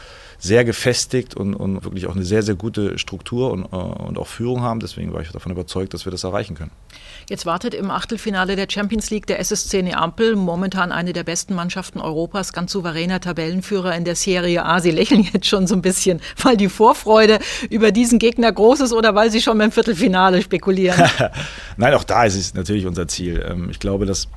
sehr 0.44 0.62
gefestigt 0.64 1.34
und, 1.34 1.54
und 1.54 1.84
wirklich 1.84 2.06
auch 2.06 2.14
eine 2.14 2.24
sehr, 2.24 2.42
sehr 2.42 2.54
gute 2.54 2.98
Struktur 2.98 3.50
und, 3.50 3.64
äh, 3.64 3.76
und 3.76 4.18
auch 4.18 4.26
Führung 4.26 4.60
haben. 4.60 4.78
Deswegen 4.78 5.14
war 5.14 5.22
ich 5.22 5.30
davon 5.30 5.50
überzeugt, 5.50 5.94
dass 5.94 6.04
wir 6.04 6.12
das 6.12 6.22
erreichen 6.22 6.54
können. 6.54 6.70
Jetzt 7.30 7.46
wartet 7.46 7.72
im 7.72 7.90
Achtelfinale 7.90 8.54
der 8.54 8.66
Champions 8.68 9.10
League 9.10 9.26
der 9.26 9.40
SSC 9.40 9.82
Neapel, 9.82 10.36
momentan 10.36 10.92
eine 10.92 11.14
der 11.14 11.24
besten 11.24 11.54
Mannschaften 11.54 11.98
Europas, 11.98 12.52
ganz 12.52 12.72
souveräner 12.72 13.20
Tabellenführer 13.20 13.96
in 13.96 14.04
der 14.04 14.16
Serie 14.16 14.66
A. 14.66 14.80
Sie 14.80 14.90
lächeln 14.90 15.26
jetzt 15.32 15.46
schon 15.46 15.66
so 15.66 15.74
ein 15.74 15.80
bisschen, 15.80 16.20
weil 16.42 16.58
die 16.58 16.68
Vorfreude 16.68 17.38
über 17.70 17.90
diesen 17.90 18.18
Gegner 18.18 18.52
groß 18.52 18.80
ist 18.80 18.92
oder 18.92 19.14
weil 19.14 19.30
Sie 19.30 19.40
schon 19.40 19.56
beim 19.56 19.72
Viertelfinale 19.72 20.42
spekulieren? 20.42 21.08
Nein, 21.78 21.94
auch 21.94 22.04
da 22.04 22.24
ist 22.24 22.36
es 22.36 22.52
natürlich 22.52 22.84
unser 22.84 23.08
Ziel. 23.08 23.42
Ähm, 23.48 23.70
ich 23.70 23.78
glaube, 23.78 24.04
dass 24.04 24.28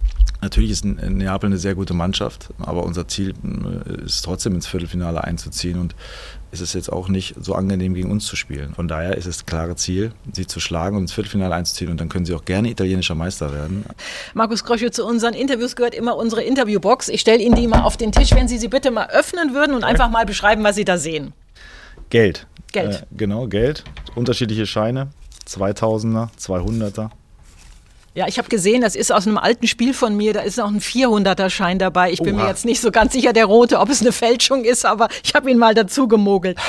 Natürlich 0.42 0.72
ist 0.72 0.86
Neapel 0.86 1.48
eine 1.48 1.58
sehr 1.58 1.74
gute 1.74 1.94
Mannschaft, 1.94 2.50
aber 2.60 2.84
unser 2.84 3.08
Ziel 3.08 3.34
äh, 3.44 4.06
ist 4.06 4.24
trotzdem 4.24 4.54
ins 4.54 4.68
Viertelfinale 4.68 5.24
einzuziehen 5.24 5.80
und 5.80 5.96
es 6.52 6.62
ist 6.62 6.74
jetzt 6.74 6.92
auch 6.92 7.10
nicht 7.10 7.36
so 7.40 7.56
angenehm 7.56 7.94
gegen 7.94 8.12
uns 8.12 8.26
zu 8.26 8.36
spielen. 8.36 8.74
Von 8.74 8.88
daher 8.88 9.18
ist 9.18 9.26
es 9.26 9.38
das 9.38 9.46
klare 9.46 9.76
Ziel, 9.76 10.12
sie 10.32 10.46
zu 10.46 10.60
schlagen 10.60 10.96
und 10.96 11.04
ins 11.04 11.14
Viertelfinale 11.14 11.56
einzuziehen 11.56 11.90
und 11.90 12.00
dann 12.00 12.08
können 12.10 12.26
sie 12.26 12.34
auch 12.36 12.46
gerne 12.46 12.70
italienischer 12.70 13.16
Meister 13.16 13.52
werden. 13.52 13.86
Markus 14.34 14.64
Krosche, 14.64 14.92
zu 14.92 15.06
unseren 15.06 15.34
Interviews 15.34 15.76
gehört 15.76 15.96
immer 15.96 16.16
unsere 16.16 16.44
Interviewbox. 16.44 17.10
Ich 17.10 17.22
stelle 17.22 17.42
Ihnen 17.42 17.56
die 17.56 17.68
mal 17.68 17.82
auf 17.82 17.98
den 17.98 18.12
Tisch, 18.12 18.32
wenn 18.34 18.48
Sie 18.48 18.58
sie 18.58 18.68
bitte 18.68 18.92
mal 18.92 19.10
öffnen 19.10 19.54
würden 19.54 19.76
und 19.76 19.84
einfach 19.84 20.10
mal 20.10 20.26
beschreiben, 20.26 20.64
was 20.64 20.76
Sie 20.76 20.86
da 20.86 20.98
sehen. 20.98 21.34
Geld. 22.10 22.48
Geld. 22.72 23.02
Äh, 23.02 23.06
genau, 23.16 23.48
Geld. 23.48 23.84
Unterschiedliche 24.16 24.66
Scheine. 24.66 25.10
2000er, 25.48 26.30
200er. 26.40 27.10
Ja, 28.18 28.28
ich 28.28 28.40
habe 28.40 28.50
gesehen, 28.50 28.82
das 28.82 28.96
ist 28.96 29.12
aus 29.12 29.28
einem 29.28 29.38
alten 29.38 29.68
Spiel 29.68 29.94
von 29.94 30.18
mir, 30.18 30.34
da 30.34 30.40
ist 30.40 30.58
noch 30.58 30.72
ein 30.72 30.80
400er-Schein 30.80 31.78
dabei. 31.78 32.12
Ich 32.12 32.20
bin 32.20 32.34
Oha. 32.34 32.46
mir 32.46 32.50
jetzt 32.50 32.66
nicht 32.66 32.82
so 32.82 32.90
ganz 32.90 33.14
sicher, 33.14 33.32
der 33.32 33.46
rote, 33.46 33.80
ob 33.80 33.92
es 33.92 34.02
eine 34.02 34.12
Fälschung 34.12 34.66
ist, 34.66 34.88
aber 34.88 35.08
ich 35.24 35.36
habe 35.36 35.52
ihn 35.52 35.60
mal 35.60 35.76
dazu 35.76 36.08
gemogelt. 36.08 36.58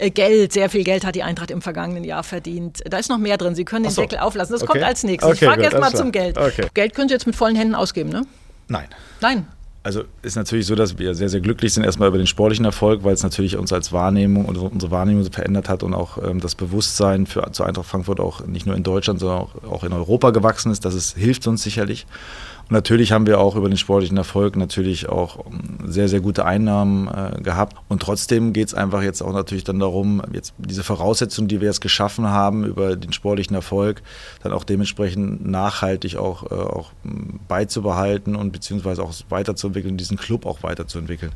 Äh, 0.00 0.10
Geld, 0.10 0.52
sehr 0.52 0.70
viel 0.70 0.84
Geld 0.84 1.04
hat 1.04 1.16
die 1.16 1.24
Eintracht 1.24 1.50
im 1.50 1.60
vergangenen 1.60 2.04
Jahr 2.04 2.22
verdient. 2.22 2.84
Da 2.88 2.98
ist 2.98 3.08
noch 3.08 3.18
mehr 3.18 3.36
drin. 3.36 3.56
Sie 3.56 3.64
können 3.64 3.82
den 3.82 3.90
so. 3.90 4.02
Deckel 4.02 4.20
auflassen. 4.20 4.52
Das 4.52 4.62
okay. 4.62 4.74
kommt 4.74 4.84
als 4.84 5.02
nächstes. 5.02 5.28
Okay, 5.28 5.44
ich 5.44 5.50
frage 5.50 5.64
erst 5.64 5.80
mal 5.80 5.92
zum 5.92 6.12
Geld. 6.12 6.38
Okay. 6.38 6.68
Geld 6.72 6.94
können 6.94 7.08
Sie 7.08 7.14
jetzt 7.14 7.26
mit 7.26 7.34
vollen 7.34 7.56
Händen 7.56 7.74
ausgeben, 7.74 8.10
ne? 8.10 8.22
Nein. 8.68 8.86
Nein. 9.20 9.48
Also 9.82 10.02
ist 10.22 10.36
natürlich 10.36 10.66
so, 10.66 10.74
dass 10.74 10.98
wir 10.98 11.14
sehr, 11.14 11.28
sehr 11.28 11.40
glücklich 11.40 11.72
sind 11.72 11.84
erstmal 11.84 12.08
über 12.08 12.18
den 12.18 12.26
sportlichen 12.26 12.64
Erfolg, 12.64 13.04
weil 13.04 13.14
es 13.14 13.22
natürlich 13.22 13.56
uns 13.56 13.72
als 13.72 13.92
Wahrnehmung 13.92 14.44
und 14.44 14.58
unsere 14.58 14.90
Wahrnehmung 14.90 15.24
verändert 15.30 15.68
hat 15.68 15.82
und 15.82 15.94
auch 15.94 16.18
ähm, 16.22 16.40
das 16.40 16.54
Bewusstsein 16.56 17.26
für 17.26 17.50
zur 17.52 17.66
Eintracht 17.66 17.86
Frankfurt 17.86 18.20
auch 18.20 18.44
nicht 18.46 18.66
nur 18.66 18.76
in 18.76 18.82
Deutschland, 18.82 19.20
sondern 19.20 19.38
auch, 19.38 19.54
auch 19.70 19.84
in 19.84 19.92
Europa 19.92 20.30
gewachsen 20.30 20.72
ist. 20.72 20.84
Das 20.84 20.94
ist, 20.94 21.16
hilft 21.16 21.46
uns 21.46 21.62
sicherlich. 21.62 22.06
Und 22.68 22.74
natürlich 22.74 23.12
haben 23.12 23.26
wir 23.26 23.40
auch 23.40 23.56
über 23.56 23.68
den 23.70 23.78
sportlichen 23.78 24.18
Erfolg 24.18 24.54
natürlich 24.54 25.08
auch 25.08 25.46
ähm, 25.46 25.90
sehr, 25.90 26.08
sehr 26.08 26.20
gute 26.20 26.44
Einnahmen 26.44 27.08
äh, 27.08 27.40
gehabt. 27.40 27.76
Und 27.88 28.02
trotzdem 28.02 28.52
geht 28.52 28.68
es 28.68 28.74
einfach 28.74 29.02
jetzt 29.02 29.22
auch 29.22 29.32
natürlich 29.32 29.64
dann 29.64 29.78
darum, 29.78 30.20
jetzt 30.32 30.52
diese 30.58 30.82
Voraussetzungen, 30.82 31.48
die 31.48 31.62
wir 31.62 31.68
jetzt 31.68 31.80
geschaffen 31.80 32.26
haben 32.26 32.64
über 32.64 32.94
den 32.96 33.14
sportlichen 33.14 33.56
Erfolg, 33.56 34.02
dann 34.42 34.52
auch 34.52 34.64
dementsprechend 34.64 35.46
nachhaltig 35.46 36.16
auch, 36.16 36.50
äh, 36.50 36.54
auch 36.54 36.92
beizubehalten 37.48 38.36
und 38.36 38.52
beziehungsweise 38.52 39.02
auch 39.02 39.14
weiterzuentwickeln, 39.30 39.96
diesen 39.96 40.18
Club 40.18 40.44
auch 40.44 40.62
weiterzuentwickeln. 40.62 41.32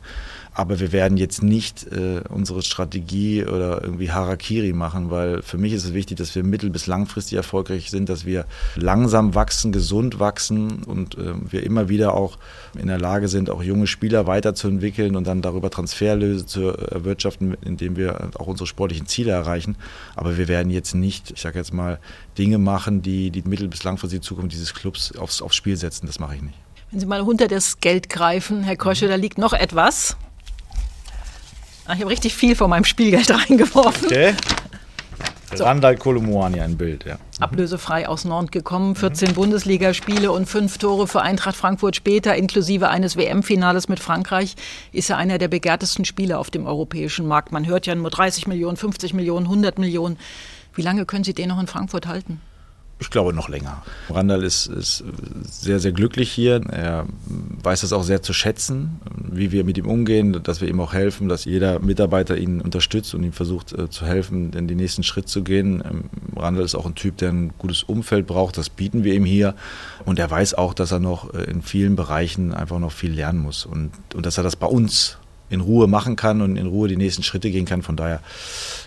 Aber 0.55 0.81
wir 0.81 0.93
werden 0.93 1.17
jetzt 1.17 1.43
nicht 1.43 1.87
äh, 1.93 2.21
unsere 2.29 2.61
Strategie 2.63 3.45
oder 3.45 3.83
irgendwie 3.83 4.11
Harakiri 4.11 4.75
machen, 4.75 5.11
weil 5.11 5.41
für 5.41 5.57
mich 5.57 5.73
ist 5.73 5.85
es 5.87 5.95
wichtig, 5.95 6.19
dass 6.19 6.35
wir 6.35 6.45
mittel- 6.45 6.69
bis 6.69 6.87
langfristig 6.87 7.37
erfolgreich 7.37 7.91
sind, 7.91 8.11
dass 8.11 8.27
wir 8.27 8.45
langsam 8.77 9.35
wachsen, 9.35 9.73
gesund 9.73 10.21
wachsen 10.21 10.83
und 10.83 11.17
äh, 11.17 11.33
wir 11.51 11.63
immer 11.63 11.89
wieder 11.89 12.13
auch 12.13 12.37
in 12.79 12.89
der 12.89 12.99
Lage 12.99 13.29
sind, 13.29 13.49
auch 13.49 13.63
junge 13.63 13.87
Spieler 13.87 14.27
weiterzuentwickeln 14.27 15.17
und 15.17 15.27
dann 15.27 15.41
darüber 15.41 15.71
Transferlöse 15.71 16.45
zu 16.45 16.69
erwirtschaften, 16.69 17.57
indem 17.65 17.97
wir 17.97 18.31
auch 18.39 18.47
unsere 18.47 18.67
sportlichen 18.67 19.07
Ziele 19.07 19.33
erreichen. 19.33 19.77
Aber 20.17 20.37
wir 20.37 20.49
werden 20.49 20.71
jetzt 20.71 20.95
nicht, 20.95 21.31
ich 21.31 21.41
sage 21.41 21.59
jetzt 21.59 21.73
mal, 21.73 21.99
Dinge 22.37 22.59
machen, 22.59 23.01
die 23.01 23.31
die 23.31 23.43
mittel- 23.43 23.69
bis 23.69 23.85
langfristige 23.85 24.21
Zukunft 24.21 24.53
dieses 24.53 24.75
Clubs 24.75 25.17
aufs, 25.17 25.41
aufs 25.41 25.57
Spiel 25.57 25.79
setzen. 25.79 26.07
Das 26.07 26.19
mache 26.19 26.37
ich 26.37 26.43
nicht. 26.43 26.59
Wenn 26.91 27.01
Sie 27.01 27.07
mal 27.07 27.23
unter 27.23 27.49
das 27.49 27.81
Geld 27.81 28.11
greifen, 28.11 28.63
Herr 28.65 28.77
Krosche, 28.77 29.09
da 29.09 29.15
liegt 29.15 29.39
noch 29.39 29.55
etwas. 29.55 30.19
Ah, 31.87 31.95
ich 31.95 32.01
habe 32.01 32.11
richtig 32.11 32.35
viel 32.35 32.55
von 32.55 32.71
meinem 32.71 32.85
Spielgeld 32.85 33.31
reingeworfen. 33.49 34.07
Okay. 34.07 34.35
So. 35.55 35.65
Randall 35.65 35.97
Kolomuani 35.97 36.61
ein 36.61 36.79
Bild, 36.79 37.05
ja. 37.05 37.19
Ablösefrei 37.39 38.09
aus 38.09 38.25
Nantes 38.25 38.53
gekommen, 38.53 38.95
14 38.95 39.31
mhm. 39.31 39.35
Bundesligaspiele 39.35 40.33
und 40.33 40.47
fünf 40.47 40.79
Tore 40.79 41.07
für 41.07 41.21
Eintracht 41.21 41.57
Frankfurt 41.57 41.95
später, 41.95 42.35
inklusive 42.35 42.89
eines 42.89 43.17
WM-Finales 43.17 43.89
mit 43.89 44.01
Frankreich, 44.01 44.55
ist 44.93 45.11
er 45.11 45.19
einer 45.19 45.37
der 45.37 45.49
begehrtesten 45.49 46.07
Spieler 46.07 46.39
auf 46.39 46.51
dem 46.51 46.67
europäischen 46.67 47.27
Markt. 47.27 47.53
Man 47.53 47.67
hört 47.67 47.87
ja 47.87 47.95
nur 47.95 48.09
30 48.09 48.47
Millionen, 48.47 48.79
50 48.79 49.13
Millionen, 49.13 49.45
100 49.45 49.79
Millionen. 49.79 50.17
Wie 50.75 50.83
lange 50.83 51.05
können 51.05 51.25
Sie 51.25 51.35
den 51.35 51.51
noch 51.51 51.61
in 51.61 51.67
Frankfurt 51.67 52.07
halten? 52.07 52.41
Ich 53.03 53.11
glaube 53.11 53.33
noch 53.33 53.49
länger. 53.49 53.83
Randall 54.11 54.45
ist, 54.45 54.67
ist, 54.67 55.03
sehr, 55.43 55.81
sehr 55.81 55.91
glücklich 55.91 56.31
hier. 56.31 56.63
Er 56.71 57.07
weiß 57.27 57.81
das 57.81 57.93
auch 57.93 58.05
sehr 58.05 58.23
zu 58.23 58.33
schätzen, 58.33 59.01
wie 59.37 59.53
wir 59.53 59.65
mit 59.65 59.79
ihm 59.79 59.87
umgehen, 59.87 60.41
dass 60.43 60.61
wir 60.61 60.69
ihm 60.69 60.81
auch 60.81 60.93
helfen, 60.93 61.29
dass 61.29 61.45
jeder 61.45 61.79
Mitarbeiter 61.81 62.37
ihn 62.37 62.61
unterstützt 62.61 63.15
und 63.15 63.23
ihm 63.25 63.33
versucht 63.33 63.73
äh, 63.73 63.89
zu 63.91 64.07
helfen, 64.07 64.51
den 64.51 64.67
nächsten 64.67 65.03
Schritt 65.03 65.29
zu 65.29 65.43
gehen. 65.43 65.83
Ähm, 65.89 66.05
Randall 66.37 66.65
ist 66.65 66.75
auch 66.75 66.87
ein 66.87 66.95
Typ, 66.95 67.17
der 67.19 67.31
ein 67.31 67.53
gutes 67.59 67.83
Umfeld 67.83 68.27
braucht. 68.27 68.59
Das 68.59 68.71
bieten 68.71 69.05
wir 69.05 69.15
ihm 69.15 69.25
hier. 69.25 69.55
Und 70.05 70.19
er 70.19 70.31
weiß 70.31 70.55
auch, 70.55 70.75
dass 70.75 70.93
er 70.93 71.01
noch 71.01 71.33
äh, 71.35 71.45
in 71.45 71.63
vielen 71.63 71.97
Bereichen 71.97 72.53
einfach 72.53 72.79
noch 72.79 72.93
viel 72.93 73.13
lernen 73.13 73.41
muss 73.41 73.67
und, 73.67 73.91
und 74.15 74.27
dass 74.27 74.39
er 74.39 74.45
das 74.45 74.57
bei 74.57 74.67
uns 74.67 75.19
in 75.53 75.61
Ruhe 75.61 75.87
machen 75.87 76.17
kann 76.17 76.41
und 76.41 76.57
in 76.57 76.67
Ruhe 76.67 76.89
die 76.89 76.97
nächsten 76.97 77.23
Schritte 77.23 77.51
gehen 77.51 77.67
kann. 77.67 77.83
Von 77.83 77.97
daher 77.97 78.21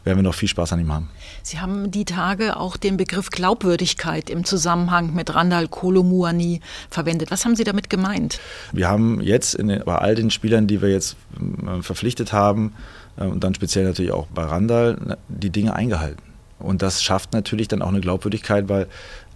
werden 0.03 0.17
wir 0.17 0.23
noch 0.23 0.33
viel 0.33 0.49
Spaß 0.49 0.73
an 0.73 0.79
ihm 0.79 0.91
haben. 0.91 1.09
Sie 1.43 1.59
haben 1.59 1.91
die 1.91 2.05
Tage 2.05 2.57
auch 2.57 2.75
den 2.75 2.97
Begriff 2.97 3.29
Glaubwürdigkeit 3.29 4.29
im 4.29 4.43
Zusammenhang 4.43 5.13
mit 5.13 5.33
Randall 5.33 5.67
Kolomuani 5.67 6.61
verwendet. 6.89 7.31
Was 7.31 7.45
haben 7.45 7.55
Sie 7.55 7.63
damit 7.63 7.89
gemeint? 7.89 8.39
Wir 8.71 8.89
haben 8.89 9.21
jetzt 9.21 9.55
in, 9.55 9.67
bei 9.85 9.97
all 9.97 10.15
den 10.15 10.31
Spielern, 10.31 10.67
die 10.67 10.81
wir 10.81 10.89
jetzt 10.89 11.15
äh, 11.39 11.81
verpflichtet 11.81 12.33
haben, 12.33 12.73
äh, 13.17 13.25
und 13.25 13.43
dann 13.43 13.53
speziell 13.53 13.85
natürlich 13.85 14.11
auch 14.11 14.27
bei 14.27 14.43
Randall, 14.43 15.17
die 15.27 15.51
Dinge 15.51 15.75
eingehalten. 15.75 16.21
Und 16.57 16.81
das 16.81 17.03
schafft 17.03 17.33
natürlich 17.33 17.67
dann 17.67 17.81
auch 17.81 17.89
eine 17.89 17.99
Glaubwürdigkeit, 17.99 18.69
weil 18.69 18.87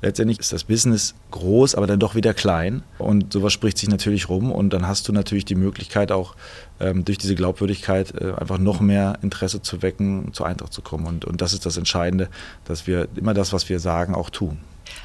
letztendlich 0.02 0.40
ist 0.40 0.54
das 0.54 0.64
Business 0.64 1.16
groß, 1.32 1.76
aber 1.76 1.88
dann 1.88 2.00
doch 2.00 2.16
wieder 2.16 2.34
klein. 2.34 2.84
Und 2.98 3.34
sowas 3.34 3.54
spricht 3.54 3.78
sich 3.78 3.90
natürlich 3.90 4.30
rum. 4.30 4.52
Und 4.52 4.72
dann 4.72 4.88
hast 4.88 5.08
du 5.08 5.14
natürlich 5.14 5.46
die 5.46 5.56
Möglichkeit 5.56 6.12
auch 6.12 6.36
ähm, 6.80 7.06
durch 7.06 7.18
diese 7.18 7.36
Glaubwürdigkeit 7.36 8.14
äh, 8.20 8.34
einfach 8.34 8.58
noch 8.58 8.80
mehr 8.80 9.20
Interesse 9.22 9.62
zu 9.62 9.82
wecken, 9.82 10.34
zur 10.34 10.48
Eintracht 10.48 10.74
zu 10.74 10.82
kommen. 10.82 11.06
Und, 11.06 11.26
und 11.26 11.42
das 11.42 11.54
ist 11.54 11.66
das 11.66 11.78
Entscheidende, 11.78 12.30
dass 12.66 12.88
wir 12.88 13.08
immer 13.16 13.34
das, 13.34 13.54
was 13.54 13.70
wir 13.70 13.80
sagen, 13.80 14.16
auch 14.16 14.30
tun. 14.30 14.60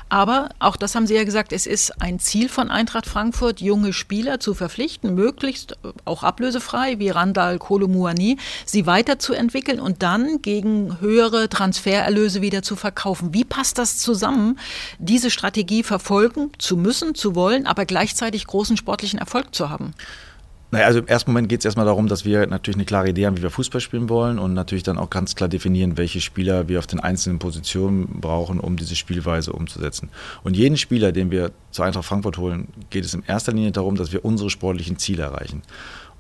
Aber 0.09 0.51
auch 0.59 0.77
das 0.77 0.95
haben 0.95 1.07
Sie 1.07 1.15
ja 1.15 1.25
gesagt, 1.25 1.53
es 1.53 1.67
ist 1.67 2.01
ein 2.03 2.19
Ziel 2.19 2.49
von 2.49 2.71
Eintracht 2.71 3.07
Frankfurt, 3.07 3.61
junge 3.61 3.93
Spieler 3.93 4.41
zu 4.41 4.55
verpflichten, 4.55 5.15
möglichst 5.15 5.73
äh, 5.73 5.93
auch 6.05 6.23
ablösefrei, 6.23 6.99
wie 6.99 7.11
Randall 7.11 7.59
Kolomuani, 7.59 8.39
sie 8.65 8.87
weiterzuentwickeln 8.87 9.81
und 9.81 10.03
dann 10.03 10.43
gegen 10.43 11.01
höhere 11.01 11.49
Transfererlöse 11.49 12.43
wieder 12.43 12.63
zu 12.63 12.77
verkaufen. 12.77 13.35
Wie 13.35 13.45
passt 13.45 13.79
das 13.79 13.99
zusammen, 13.99 14.59
diese 14.99 15.31
Strategie 15.31 15.83
verfolgen 15.83 16.51
zu 16.59 16.77
müssen, 16.77 17.15
zu 17.15 17.35
wollen, 17.35 17.67
aber 17.67 17.85
gleichzeitig 17.87 18.47
großen 18.47 18.77
sportlichen 18.77 19.19
Erfolg 19.19 19.55
zu 19.55 19.71
haben? 19.71 19.95
Naja, 20.75 20.87
also 20.87 20.99
im 20.99 21.07
ersten 21.07 21.31
Moment 21.31 21.49
geht 21.49 21.61
es 21.61 21.67
erstmal 21.67 21.87
darum, 21.87 22.09
dass 22.09 22.25
wir 22.25 22.49
natürlich 22.49 22.75
eine 22.75 22.85
klare 22.85 23.09
Idee 23.09 23.27
haben, 23.27 23.37
wie 23.37 23.43
wir 23.43 23.51
Fußball 23.51 23.81
spielen 23.81 24.09
wollen 24.09 24.41
und 24.41 24.55
natürlich 24.55 24.83
dann 24.83 24.99
auch 24.99 25.09
ganz 25.09 25.37
klar 25.37 25.49
definieren, 25.49 25.97
welche 25.97 26.21
Spieler 26.21 26.67
wir 26.67 26.81
auf 26.81 26.89
den 26.89 26.99
einzelnen 26.99 27.39
Positionen 27.39 28.09
brauchen, 28.21 28.59
um 28.59 28.77
diese 28.77 28.97
Spielweise 28.97 29.53
umzusetzen. 29.53 30.09
Und 30.43 30.57
jeden 30.57 30.77
Spieler, 30.77 31.13
den 31.13 31.31
wir 31.31 31.53
zur 31.71 31.85
Eintracht 31.85 32.07
Frankfurt 32.07 32.39
holen, 32.39 32.67
geht 32.91 33.05
es 33.05 33.15
in 33.15 33.23
erster 33.25 33.53
Linie 33.53 33.71
darum, 33.71 33.95
dass 33.95 34.11
wir 34.13 34.25
unsere 34.25 34.51
sportlichen 34.51 34.99
Ziele 34.99 35.23
erreichen. 35.23 35.63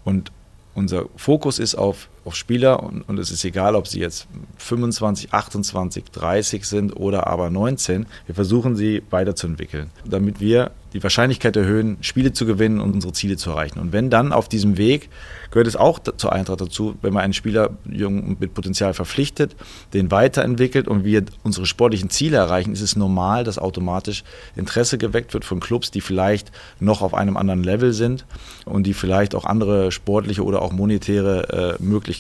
Und 0.04 0.30
unser 0.76 1.06
Fokus 1.16 1.58
ist 1.58 1.74
auf, 1.74 2.08
auf 2.24 2.36
Spieler 2.36 2.82
und, 2.82 3.02
und, 3.02 3.18
es 3.18 3.30
ist 3.30 3.44
egal, 3.44 3.74
ob 3.74 3.86
sie 3.86 4.00
jetzt 4.00 4.26
25, 4.58 5.32
28, 5.32 6.04
30 6.04 6.64
sind 6.64 6.96
oder 6.96 7.26
aber 7.26 7.50
19. 7.50 8.06
Wir 8.26 8.34
versuchen 8.34 8.76
sie 8.76 9.02
weiterzuentwickeln, 9.10 9.90
damit 10.04 10.40
wir 10.40 10.70
die 10.94 11.02
Wahrscheinlichkeit 11.02 11.56
erhöhen, 11.56 11.96
Spiele 12.00 12.32
zu 12.32 12.46
gewinnen 12.46 12.80
und 12.80 12.94
unsere 12.94 13.12
Ziele 13.12 13.36
zu 13.36 13.50
erreichen. 13.50 13.80
Und 13.80 13.92
wenn 13.92 14.10
dann 14.10 14.32
auf 14.32 14.48
diesem 14.48 14.78
Weg, 14.78 15.10
gehört 15.50 15.66
es 15.66 15.74
auch 15.74 15.98
zur 15.98 16.32
Eintracht 16.32 16.60
dazu, 16.60 16.94
wenn 17.02 17.12
man 17.12 17.24
einen 17.24 17.32
Spieler 17.32 17.70
jung 17.84 18.36
mit 18.38 18.54
Potenzial 18.54 18.94
verpflichtet, 18.94 19.56
den 19.92 20.12
weiterentwickelt 20.12 20.86
und 20.86 21.04
wir 21.04 21.24
unsere 21.42 21.66
sportlichen 21.66 22.10
Ziele 22.10 22.36
erreichen, 22.36 22.72
ist 22.72 22.80
es 22.80 22.94
normal, 22.94 23.42
dass 23.42 23.58
automatisch 23.58 24.22
Interesse 24.54 24.96
geweckt 24.96 25.34
wird 25.34 25.44
von 25.44 25.58
Clubs, 25.58 25.90
die 25.90 26.00
vielleicht 26.00 26.52
noch 26.78 27.02
auf 27.02 27.12
einem 27.12 27.36
anderen 27.36 27.64
Level 27.64 27.92
sind 27.92 28.24
und 28.64 28.86
die 28.86 28.94
vielleicht 28.94 29.34
auch 29.34 29.44
andere 29.44 29.90
sportliche 29.90 30.44
oder 30.44 30.62
auch 30.62 30.72
monetäre 30.72 31.76
äh, 31.80 31.82
Möglichkeiten 31.82 32.13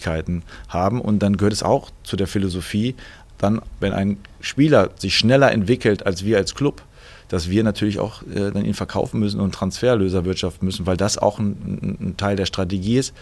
haben. 0.68 1.00
Und 1.00 1.20
dann 1.20 1.36
gehört 1.36 1.52
es 1.52 1.62
auch 1.62 1.90
zu 2.02 2.16
der 2.16 2.26
Philosophie, 2.26 2.94
dann, 3.38 3.60
wenn 3.80 3.92
ein 3.92 4.16
Spieler 4.40 4.90
sich 4.96 5.16
schneller 5.16 5.52
entwickelt 5.52 6.06
als 6.06 6.24
wir 6.24 6.38
als 6.38 6.54
Club, 6.54 6.82
dass 7.28 7.50
wir 7.50 7.64
natürlich 7.64 7.98
auch 7.98 8.22
äh, 8.22 8.52
dann 8.52 8.64
ihn 8.64 8.74
verkaufen 8.74 9.20
müssen 9.20 9.40
und 9.40 9.52
Transferlöser 9.52 10.24
wirtschaften 10.24 10.66
müssen, 10.66 10.86
weil 10.86 10.96
das 10.96 11.18
auch 11.18 11.38
ein, 11.38 11.98
ein 12.00 12.16
Teil 12.16 12.36
der 12.36 12.46
Strategie 12.46 12.98
ist, 12.98 13.14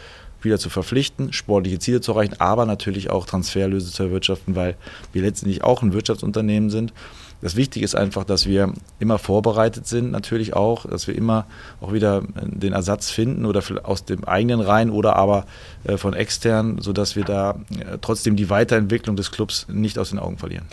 wieder 0.43 0.59
zu 0.59 0.71
verpflichten, 0.71 1.33
sportliche 1.33 1.79
Ziele 1.79 2.00
zu 2.00 2.12
erreichen, 2.12 2.35
aber 2.38 2.67
natürlich 2.67 3.11
auch 3.11 3.26
Transferlöse 3.26 3.93
zu 3.93 4.02
erwirtschaften, 4.02 4.57
weil 4.57 4.76
wir 5.12 5.23
letztendlich 5.23 5.62
auch 5.62 5.83
ein 5.83 5.93
Wirtschaftsunternehmen 5.93 6.71
sind. 6.71 6.93
Das 7.42 7.56
Wichtige 7.56 7.84
ist 7.84 7.96
einfach, 7.96 8.22
dass 8.22 8.46
wir 8.46 8.72
immer 9.00 9.18
vorbereitet 9.18 9.88
sind, 9.88 10.12
natürlich 10.12 10.54
auch, 10.54 10.87
dass 10.87 11.08
wir 11.08 11.16
immer 11.16 11.46
auch 11.80 11.92
wieder 11.92 12.22
den 12.40 12.72
Ersatz 12.72 13.11
finden 13.11 13.46
oder 13.46 13.62
aus 13.82 14.04
dem 14.04 14.25
eigenen 14.25 14.61
Reihen 14.61 14.90
oder 14.90 15.16
aber 15.16 15.44
äh, 15.82 15.96
von 15.96 16.14
extern, 16.14 16.80
sodass 16.80 17.16
wir 17.16 17.25
da 17.25 17.56
äh, 17.70 17.99
trotzdem 18.00 18.37
die 18.37 18.49
Weiterentwicklung 18.49 19.16
des 19.16 19.32
Clubs 19.32 19.66
nicht 19.68 19.99
aus 19.99 20.11
den 20.11 20.20
Augen 20.20 20.38
verlieren. 20.38 20.66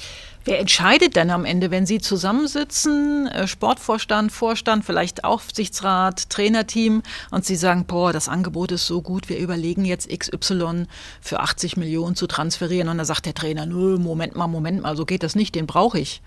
Wer 0.46 0.60
entscheidet 0.60 1.16
denn 1.16 1.32
am 1.32 1.44
Ende, 1.44 1.70
wenn 1.70 1.86
Sie 1.86 2.00
zusammensitzen, 2.00 3.28
äh, 3.28 3.48
Sportvorstand, 3.48 4.32
Vorstand, 4.32 4.86
vielleicht 4.86 5.24
Aufsichtsrat, 5.24 6.30
Trainerteam 6.30 7.02
und 7.32 7.46
Sie 7.46 7.56
sagen, 7.56 7.86
boah, 7.86 8.14
das 8.14 8.30
Angebot 8.30 8.72
ist 8.72 8.86
so 8.86 9.02
gut, 9.02 9.28
wir 9.28 9.40
überlegen 9.40 9.86
jetzt 9.86 10.08
XY 10.08 10.86
für 11.20 11.40
80 11.40 11.78
Millionen 11.78 12.16
zu 12.16 12.28
transferieren 12.28 12.90
und 12.90 12.98
dann 12.98 13.06
sagt 13.06 13.26
der 13.26 13.34
Trainer, 13.34 13.66
nö, 13.66 13.98
Moment 13.98 14.36
mal, 14.36 14.48
Moment 14.48 14.82
mal, 14.84 14.96
so 14.96 15.06
geht 15.06 15.24
das 15.24 15.36
nicht, 15.36 15.56
den 15.56 15.66
brauche 15.66 16.00
ich. 16.00 16.22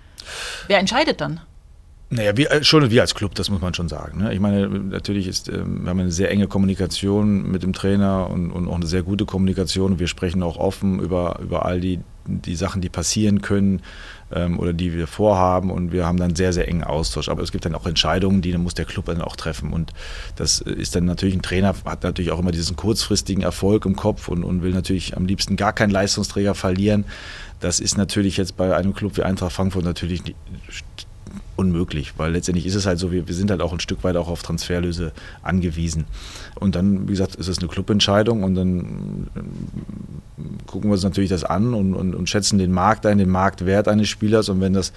Wer 0.68 0.78
entscheidet 0.78 1.20
dann? 1.20 1.40
Naja, 2.14 2.36
wir, 2.36 2.50
äh, 2.50 2.62
schon 2.62 2.90
wir 2.90 3.00
als 3.00 3.14
Club, 3.14 3.34
das 3.36 3.48
muss 3.48 3.62
man 3.62 3.72
schon 3.72 3.88
sagen. 3.88 4.18
Ne? 4.18 4.34
Ich 4.34 4.40
meine, 4.40 4.68
natürlich 4.68 5.26
ist, 5.26 5.48
ähm, 5.48 5.84
wir 5.84 5.90
haben 5.90 5.98
eine 5.98 6.12
sehr 6.12 6.30
enge 6.30 6.46
Kommunikation 6.46 7.50
mit 7.50 7.62
dem 7.62 7.72
Trainer 7.72 8.28
und, 8.28 8.50
und 8.50 8.68
auch 8.68 8.74
eine 8.74 8.86
sehr 8.86 9.02
gute 9.02 9.24
Kommunikation. 9.24 9.98
Wir 9.98 10.08
sprechen 10.08 10.42
auch 10.42 10.58
offen 10.58 11.00
über, 11.00 11.38
über 11.42 11.64
all 11.64 11.80
die, 11.80 12.00
die 12.26 12.54
Sachen, 12.54 12.82
die 12.82 12.90
passieren 12.90 13.40
können 13.40 13.80
ähm, 14.30 14.58
oder 14.58 14.74
die 14.74 14.92
wir 14.92 15.06
vorhaben 15.06 15.70
und 15.70 15.90
wir 15.92 16.04
haben 16.04 16.18
dann 16.18 16.36
sehr, 16.36 16.52
sehr 16.52 16.68
engen 16.68 16.84
Austausch. 16.84 17.30
Aber 17.30 17.42
es 17.42 17.50
gibt 17.50 17.64
dann 17.64 17.74
auch 17.74 17.86
Entscheidungen, 17.86 18.42
die 18.42 18.52
dann 18.52 18.62
muss 18.62 18.74
der 18.74 18.84
Club 18.84 19.06
dann 19.06 19.22
auch 19.22 19.34
treffen. 19.34 19.72
Und 19.72 19.94
das 20.36 20.60
ist 20.60 20.94
dann 20.94 21.06
natürlich, 21.06 21.34
ein 21.34 21.40
Trainer 21.42 21.74
hat 21.86 22.02
natürlich 22.02 22.30
auch 22.30 22.40
immer 22.40 22.52
diesen 22.52 22.76
kurzfristigen 22.76 23.42
Erfolg 23.42 23.86
im 23.86 23.96
Kopf 23.96 24.28
und, 24.28 24.44
und 24.44 24.62
will 24.62 24.72
natürlich 24.72 25.16
am 25.16 25.24
liebsten 25.24 25.56
gar 25.56 25.72
keinen 25.72 25.90
Leistungsträger 25.90 26.54
verlieren. 26.54 27.06
Das 27.62 27.78
ist 27.78 27.96
natürlich 27.96 28.36
jetzt 28.36 28.56
bei 28.56 28.74
einem 28.74 28.92
Club 28.92 29.16
wie 29.16 29.22
Eintracht 29.22 29.52
Frankfurt 29.52 29.84
natürlich 29.84 30.34
unmöglich, 31.54 32.14
weil 32.16 32.32
letztendlich 32.32 32.66
ist 32.66 32.74
es 32.74 32.86
halt 32.86 32.98
so, 32.98 33.12
wir, 33.12 33.28
wir 33.28 33.34
sind 33.36 33.52
halt 33.52 33.60
auch 33.60 33.72
ein 33.72 33.78
Stück 33.78 34.02
weit 34.02 34.16
auch 34.16 34.28
auf 34.28 34.42
Transferlöse 34.42 35.12
angewiesen. 35.42 36.06
Und 36.58 36.74
dann, 36.74 37.06
wie 37.06 37.12
gesagt, 37.12 37.36
ist 37.36 37.46
es 37.46 37.58
eine 37.58 37.68
Clubentscheidung 37.68 38.42
und 38.42 38.56
dann 38.56 39.30
ähm, 39.36 40.58
gucken 40.66 40.90
wir 40.90 40.94
uns 40.94 41.04
natürlich 41.04 41.30
das 41.30 41.44
an 41.44 41.72
und, 41.72 41.94
und, 41.94 42.16
und, 42.16 42.28
schätzen 42.28 42.58
den 42.58 42.72
Markt 42.72 43.06
ein, 43.06 43.18
den 43.18 43.30
Marktwert 43.30 43.86
eines 43.86 44.08
Spielers 44.08 44.48
und 44.48 44.60
wenn 44.60 44.72
das 44.72 44.92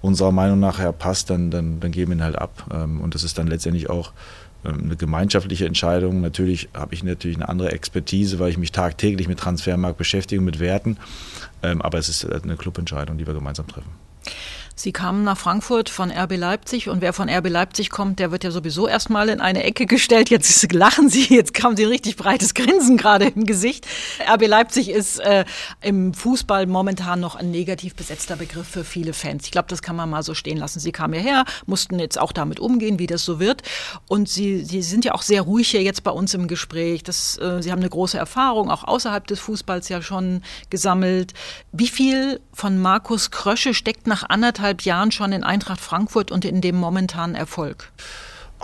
unserer 0.00 0.32
Meinung 0.32 0.58
nach 0.58 0.80
passt, 0.98 1.28
dann, 1.28 1.50
dann, 1.50 1.80
dann 1.80 1.90
geben 1.90 2.12
wir 2.12 2.16
ihn 2.16 2.24
halt 2.24 2.38
ab. 2.38 2.66
Ähm, 2.72 3.02
und 3.02 3.14
das 3.14 3.22
ist 3.22 3.36
dann 3.36 3.46
letztendlich 3.46 3.90
auch 3.90 4.12
eine 4.66 4.96
gemeinschaftliche 4.96 5.66
Entscheidung. 5.66 6.20
Natürlich 6.20 6.68
habe 6.74 6.94
ich 6.94 7.04
natürlich 7.04 7.36
eine 7.36 7.48
andere 7.48 7.72
Expertise, 7.72 8.38
weil 8.38 8.50
ich 8.50 8.58
mich 8.58 8.72
tagtäglich 8.72 9.28
mit 9.28 9.38
Transfermarkt 9.38 9.98
beschäftige, 9.98 10.40
mit 10.40 10.58
Werten. 10.60 10.96
Aber 11.62 11.98
es 11.98 12.08
ist 12.08 12.24
eine 12.24 12.56
Clubentscheidung, 12.56 13.18
die 13.18 13.26
wir 13.26 13.34
gemeinsam 13.34 13.66
treffen. 13.66 13.90
Sie 14.78 14.92
kamen 14.92 15.24
nach 15.24 15.38
Frankfurt 15.38 15.88
von 15.88 16.10
RB 16.10 16.36
Leipzig 16.36 16.90
und 16.90 17.00
wer 17.00 17.14
von 17.14 17.30
RB 17.30 17.48
Leipzig 17.48 17.88
kommt, 17.88 18.18
der 18.18 18.30
wird 18.30 18.44
ja 18.44 18.50
sowieso 18.50 18.86
erstmal 18.86 19.30
in 19.30 19.40
eine 19.40 19.64
Ecke 19.64 19.86
gestellt. 19.86 20.28
Jetzt 20.28 20.70
lachen 20.72 21.08
Sie, 21.08 21.34
jetzt 21.34 21.62
haben 21.62 21.78
Sie 21.78 21.84
ein 21.84 21.88
richtig 21.88 22.16
breites 22.16 22.52
Grinsen 22.52 22.98
gerade 22.98 23.24
im 23.24 23.46
Gesicht. 23.46 23.86
RB 24.30 24.46
Leipzig 24.46 24.90
ist 24.90 25.18
äh, 25.20 25.46
im 25.80 26.12
Fußball 26.12 26.66
momentan 26.66 27.20
noch 27.20 27.36
ein 27.36 27.50
negativ 27.50 27.94
besetzter 27.94 28.36
Begriff 28.36 28.68
für 28.68 28.84
viele 28.84 29.14
Fans. 29.14 29.46
Ich 29.46 29.50
glaube, 29.50 29.68
das 29.68 29.80
kann 29.80 29.96
man 29.96 30.10
mal 30.10 30.22
so 30.22 30.34
stehen 30.34 30.58
lassen. 30.58 30.78
Sie 30.78 30.92
kamen 30.92 31.14
hierher, 31.14 31.46
mussten 31.64 31.98
jetzt 31.98 32.20
auch 32.20 32.32
damit 32.32 32.60
umgehen, 32.60 32.98
wie 32.98 33.06
das 33.06 33.24
so 33.24 33.40
wird. 33.40 33.62
Und 34.08 34.28
Sie, 34.28 34.62
Sie 34.62 34.82
sind 34.82 35.06
ja 35.06 35.14
auch 35.14 35.22
sehr 35.22 35.40
ruhig 35.40 35.70
hier 35.70 35.82
jetzt 35.82 36.04
bei 36.04 36.10
uns 36.10 36.34
im 36.34 36.48
Gespräch. 36.48 37.02
Das, 37.02 37.38
äh, 37.38 37.62
Sie 37.62 37.72
haben 37.72 37.80
eine 37.80 37.88
große 37.88 38.18
Erfahrung, 38.18 38.70
auch 38.70 38.84
außerhalb 38.84 39.26
des 39.26 39.40
Fußballs 39.40 39.88
ja 39.88 40.02
schon 40.02 40.42
gesammelt. 40.68 41.32
Wie 41.72 41.88
viel 41.88 42.40
von 42.52 42.78
Markus 42.78 43.30
Krösche 43.30 43.72
steckt 43.72 44.06
nach 44.06 44.28
anderthalb 44.28 44.65
anderthalb 44.66 44.82
Jahren 44.82 45.12
schon 45.12 45.32
in 45.32 45.44
Eintracht 45.44 45.80
Frankfurt 45.80 46.32
und 46.32 46.44
in 46.44 46.60
dem 46.60 46.74
momentanen 46.74 47.36
Erfolg? 47.36 47.92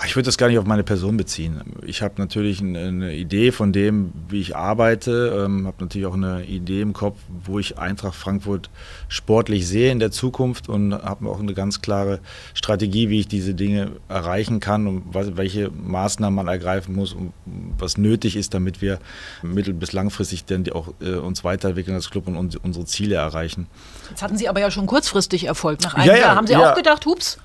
Ich 0.07 0.17
würde 0.17 0.25
das 0.25 0.39
gar 0.39 0.49
nicht 0.49 0.59
auf 0.59 0.65
meine 0.65 0.85
Person 0.85 1.19
beziehen. 1.19 1.61
Ich 1.85 2.01
habe 2.01 2.15
natürlich 2.17 2.61
eine 2.61 3.15
Idee 3.15 3.53
von 3.53 3.73
dem, 3.73 4.13
wie 4.29 4.41
ich 4.41 4.57
arbeite, 4.57 5.45
ähm, 5.45 5.67
habe 5.67 5.77
natürlich 5.81 6.07
auch 6.07 6.15
eine 6.15 6.47
Idee 6.47 6.81
im 6.81 6.95
Kopf, 6.95 7.19
wo 7.45 7.59
ich 7.59 7.79
Eintracht 7.79 8.15
Frankfurt 8.15 8.71
sportlich 9.09 9.69
sehe 9.69 9.93
in 9.93 9.99
der 9.99 10.11
Zukunft 10.11 10.71
und 10.71 10.95
habe 10.95 11.29
auch 11.29 11.41
eine 11.41 11.53
ganz 11.53 11.83
klare 11.83 12.21
Strategie, 12.55 13.11
wie 13.11 13.21
ich 13.21 13.29
diese 13.29 13.55
Dinge 13.55 13.93
erreichen 14.09 14.61
kann 14.61 14.87
und 14.87 15.03
was, 15.13 15.37
welche 15.37 15.71
Maßnahmen 15.71 16.35
man 16.35 16.49
ergreifen 16.49 16.95
muss 16.95 17.13
und 17.13 17.35
was 17.79 17.99
nötig 17.99 18.37
ist, 18.37 18.55
damit 18.55 18.81
wir 18.81 18.99
mittel- 19.43 19.75
bis 19.75 19.93
langfristig 19.93 20.47
dann 20.47 20.69
auch 20.73 20.95
äh, 21.03 21.17
uns 21.17 21.45
weiterentwickeln 21.45 21.95
als 21.95 22.11
Club 22.11 22.29
und 22.29 22.57
unsere 22.57 22.87
Ziele 22.87 23.17
erreichen. 23.17 23.67
Jetzt 24.09 24.23
hatten 24.23 24.39
Sie 24.39 24.49
aber 24.49 24.61
ja 24.61 24.71
schon 24.71 24.87
kurzfristig 24.87 25.45
Erfolg. 25.45 25.83
Nach 25.83 25.95
einem 25.95 26.07
ja, 26.07 26.17
Jahr 26.17 26.35
haben 26.35 26.47
Sie 26.47 26.55
ja. 26.55 26.73
auch 26.73 26.75
gedacht, 26.75 27.05
hups, 27.05 27.39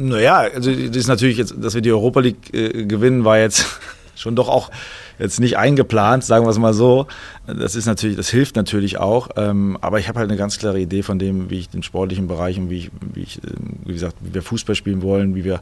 naja, 0.00 0.48
also 0.54 0.70
das 0.70 0.96
ist 0.96 1.08
natürlich 1.08 1.38
jetzt, 1.38 1.54
dass 1.58 1.74
wir 1.74 1.82
die 1.82 1.92
Europa 1.92 2.20
League 2.20 2.54
äh, 2.54 2.84
gewinnen, 2.84 3.24
war 3.24 3.38
jetzt 3.38 3.66
schon 4.14 4.34
doch 4.34 4.48
auch 4.48 4.70
jetzt 5.18 5.38
nicht 5.38 5.58
eingeplant, 5.58 6.24
sagen 6.24 6.46
wir 6.46 6.50
es 6.50 6.58
mal 6.58 6.72
so. 6.72 7.06
Das 7.46 7.76
ist 7.76 7.86
natürlich, 7.86 8.16
das 8.16 8.30
hilft 8.30 8.56
natürlich 8.56 8.98
auch. 8.98 9.28
Ähm, 9.36 9.76
aber 9.80 9.98
ich 10.00 10.08
habe 10.08 10.18
halt 10.18 10.30
eine 10.30 10.38
ganz 10.38 10.58
klare 10.58 10.80
Idee 10.80 11.02
von 11.02 11.18
dem, 11.18 11.50
wie 11.50 11.58
ich 11.58 11.68
den 11.68 11.82
sportlichen 11.82 12.26
Bereich 12.26 12.58
und 12.58 12.70
wie 12.70 12.78
ich, 12.78 12.90
wie 13.12 13.20
ich, 13.20 13.40
ähm, 13.44 13.80
wie 13.84 13.92
gesagt, 13.92 14.16
wie 14.20 14.32
wir 14.32 14.42
Fußball 14.42 14.74
spielen 14.74 15.02
wollen, 15.02 15.34
wie 15.34 15.44
wir, 15.44 15.60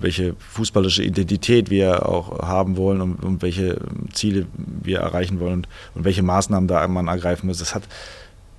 welche 0.00 0.34
fußballische 0.38 1.02
Identität 1.02 1.68
wir 1.70 2.08
auch 2.08 2.40
haben 2.40 2.76
wollen 2.76 3.02
und, 3.02 3.22
und 3.22 3.42
welche 3.42 3.76
Ziele 4.12 4.46
wir 4.82 5.00
erreichen 5.00 5.38
wollen 5.38 5.52
und, 5.54 5.68
und 5.94 6.04
welche 6.04 6.22
Maßnahmen 6.22 6.66
da 6.66 6.86
man 6.88 7.08
ergreifen 7.08 7.46
muss. 7.46 7.58
Das 7.58 7.74
hat 7.74 7.82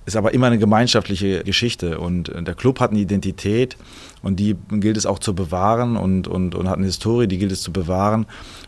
ist 0.05 0.15
aber 0.15 0.35
immer 0.35 0.47
eine 0.47 0.59
gemeinschaftliche 0.59 1.43
Geschichte 1.43 1.97
und 1.97 2.31
der 2.35 2.53
Club 2.53 2.79
hat 2.79 2.91
eine 2.91 2.99
Identität 2.99 3.75
und 4.25 4.37
die 4.37 4.55
gilt 4.71 4.97
es 4.97 5.05
auch 5.05 5.19
zu 5.19 5.35
bewahren 5.35 5.97
und, 5.97 6.27
und, 6.27 6.55
und 6.55 6.67
hat 6.67 6.77
eine 6.77 6.87
Historie, 6.87 7.27
die 7.27 7.37
gilt 7.37 7.51
es 7.51 7.61
zu 7.61 7.71
bewahren 7.71 8.25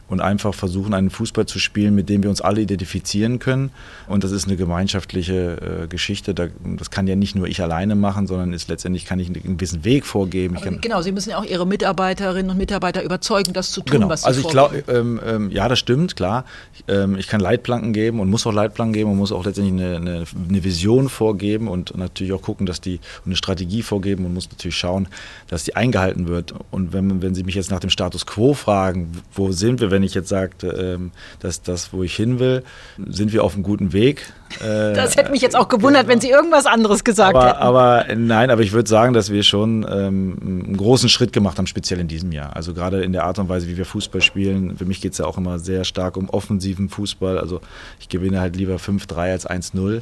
und 0.08 0.22
einfach 0.22 0.54
versuchen, 0.54 0.94
einen 0.94 1.10
Fußball 1.10 1.48
zu 1.48 1.58
spielen, 1.58 1.96
mit 1.96 2.10
dem 2.10 2.22
wir 2.22 2.30
uns 2.30 2.42
alle 2.42 2.62
identifizieren 2.62 3.40
können. 3.40 3.72
Und 4.08 4.24
das 4.24 4.32
ist 4.32 4.46
eine 4.46 4.56
gemeinschaftliche 4.56 5.84
äh, 5.84 5.88
Geschichte. 5.88 6.36
Da, 6.36 6.48
das 6.78 6.92
kann 6.92 7.08
ja 7.08 7.16
nicht 7.16 7.36
nur 7.36 7.48
ich 7.48 7.60
alleine 7.60 7.96
machen, 7.96 8.28
sondern 8.28 8.54
ist 8.54 8.70
letztendlich 8.70 9.06
kann 9.06 9.20
ich 9.20 9.30
einen 9.30 9.58
gewissen 9.58 9.84
Weg 9.84 10.06
vorgeben. 10.06 10.58
genau, 10.80 11.02
Sie 11.02 11.12
müssen 11.12 11.32
ja 11.32 11.40
auch 11.40 11.44
Ihre 11.44 11.66
Mitarbeiterinnen 11.66 12.52
und 12.52 12.58
Mitarbeiter 12.58 13.02
überzeugen, 13.04 13.54
das 13.54 13.72
zu 13.72 13.82
tun, 13.82 14.00
genau. 14.00 14.10
was 14.10 14.22
Sie 14.22 14.28
Also 14.28 14.42
ich 14.42 14.48
glaube, 14.48 14.84
ähm, 14.88 15.20
ähm, 15.26 15.50
ja, 15.50 15.68
das 15.68 15.80
stimmt, 15.80 16.16
klar. 16.16 16.46
Ich, 16.76 16.84
ähm, 16.88 17.18
ich 17.18 17.28
kann 17.28 17.42
Leitplanken 17.42 17.94
geben 17.94 18.20
und 18.20 18.30
muss 18.30 18.46
auch 18.46 18.54
Leitplanken 18.54 18.94
geben 18.94 19.10
und 19.10 19.18
muss 19.18 19.32
auch 19.32 19.44
letztendlich 19.44 19.84
eine, 19.84 19.96
eine, 19.96 20.24
eine 20.50 20.64
Vision 20.64 21.10
vorgeben 21.10 21.68
und 21.68 21.98
natürlich 21.98 22.32
auch 22.32 22.44
gucken, 22.44 22.68
dass 22.68 22.80
die 22.80 23.00
eine 23.26 23.36
Strategie 23.36 23.82
vorgeben 23.82 24.26
und 24.26 24.36
muss 24.36 24.50
natürlich 24.50 24.78
schauen, 24.78 25.08
dass 25.48 25.64
die 25.64 25.76
eingehalten 25.76 26.28
wird. 26.28 26.54
Und 26.72 26.94
wenn, 26.94 27.22
wenn 27.22 27.34
Sie 27.34 27.44
mich 27.44 27.56
jetzt 27.56 27.72
nach 27.72 27.80
dem 27.80 27.90
Status 27.90 28.26
quo 28.26 28.54
fragen, 28.54 29.12
wo 29.34 29.52
sind 29.52 29.80
wir, 29.80 29.92
wenn 29.92 30.04
ich 30.04 30.14
jetzt 30.14 30.30
sage, 30.30 30.68
ähm, 30.68 31.12
dass 31.40 31.62
das, 31.62 31.94
wo 31.94 32.04
ich 32.04 32.16
hin 32.16 32.40
will, 32.40 32.64
sind 33.08 33.34
wir 33.34 33.44
auf 33.44 33.54
einem 33.54 33.64
guten 33.64 33.94
Weg. 33.94 34.34
Äh, 34.60 34.94
das 34.94 35.16
hätte 35.16 35.32
mich 35.32 35.42
jetzt 35.42 35.56
auch 35.56 35.68
gewundert, 35.68 36.04
genau. 36.04 36.14
wenn 36.14 36.22
Sie 36.22 36.30
irgendwas 36.30 36.66
anderes 36.66 37.04
gesagt 37.04 37.36
aber, 37.36 37.48
hätten. 37.48 37.60
Aber 37.60 38.06
nein, 38.16 38.50
aber 38.50 38.62
ich 38.62 38.74
würde 38.74 38.90
sagen, 38.90 39.14
dass 39.14 39.32
wir 39.32 39.44
schon 39.44 39.86
ähm, 39.90 40.38
einen 40.42 40.78
großen 40.78 41.10
Schritt 41.10 41.34
gemacht 41.34 41.58
haben, 41.58 41.68
speziell 41.68 42.00
in 42.00 42.08
diesem 42.08 42.32
Jahr. 42.32 42.56
Also 42.56 42.74
gerade 42.74 43.04
in 43.04 43.14
der 43.14 43.24
Art 43.24 43.40
und 43.40 43.50
Weise, 43.50 43.68
wie 43.68 43.78
wir 43.78 43.86
Fußball 43.86 44.22
spielen. 44.22 44.78
Für 44.78 44.86
mich 44.86 45.02
geht 45.02 45.14
es 45.14 45.18
ja 45.18 45.26
auch 45.26 45.38
immer 45.38 45.60
sehr 45.60 45.84
stark 45.84 46.18
um 46.18 46.30
offensiven 46.30 46.90
Fußball. 46.90 47.38
Also 47.38 47.62
ich 48.00 48.10
gewinne 48.10 48.42
halt 48.42 48.56
lieber 48.56 48.76
5-3 48.76 49.16
als 49.16 49.50
1-0. 49.50 50.02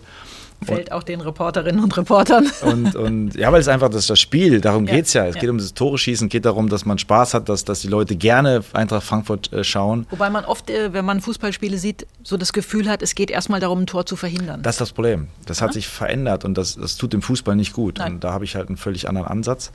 Fällt 0.63 0.91
auch 0.91 1.03
den 1.03 1.21
Reporterinnen 1.21 1.83
und 1.83 1.95
Reportern. 1.95 2.49
Und, 2.61 2.95
und 2.95 3.35
ja, 3.35 3.51
weil 3.51 3.61
es 3.61 3.67
einfach 3.67 3.89
das, 3.89 4.01
ist 4.01 4.09
das 4.09 4.19
Spiel, 4.19 4.61
darum 4.61 4.85
ja, 4.85 4.95
geht 4.95 5.05
es 5.05 5.13
ja. 5.13 5.25
Es 5.25 5.35
ja. 5.35 5.41
geht 5.41 5.49
um 5.49 5.57
das 5.57 5.73
Tore 5.73 5.97
schießen, 5.97 6.29
geht 6.29 6.45
darum, 6.45 6.69
dass 6.69 6.85
man 6.85 6.97
Spaß 6.97 7.33
hat, 7.33 7.49
dass, 7.49 7.65
dass 7.65 7.81
die 7.81 7.87
Leute 7.87 8.15
gerne 8.15 8.63
Eintracht 8.73 9.03
Frankfurt 9.03 9.51
äh, 9.53 9.63
schauen. 9.63 10.07
Wobei 10.09 10.29
man 10.29 10.45
oft, 10.45 10.69
äh, 10.69 10.93
wenn 10.93 11.05
man 11.05 11.21
Fußballspiele 11.21 11.77
sieht, 11.77 12.07
so 12.23 12.37
das 12.37 12.53
Gefühl 12.53 12.89
hat, 12.89 13.01
es 13.01 13.15
geht 13.15 13.29
erstmal 13.29 13.59
darum, 13.59 13.81
ein 13.81 13.87
Tor 13.87 14.05
zu 14.05 14.15
verhindern. 14.15 14.61
Das 14.63 14.75
ist 14.75 14.81
das 14.81 14.91
Problem. 14.91 15.27
Das 15.45 15.59
ja? 15.59 15.65
hat 15.67 15.73
sich 15.73 15.87
verändert 15.87 16.45
und 16.45 16.57
das, 16.57 16.75
das 16.75 16.97
tut 16.97 17.13
dem 17.13 17.21
Fußball 17.21 17.55
nicht 17.55 17.73
gut. 17.73 17.99
Nein. 17.99 18.13
Und 18.13 18.23
da 18.23 18.31
habe 18.31 18.45
ich 18.45 18.55
halt 18.55 18.67
einen 18.67 18.77
völlig 18.77 19.07
anderen 19.07 19.27
Ansatz. 19.27 19.71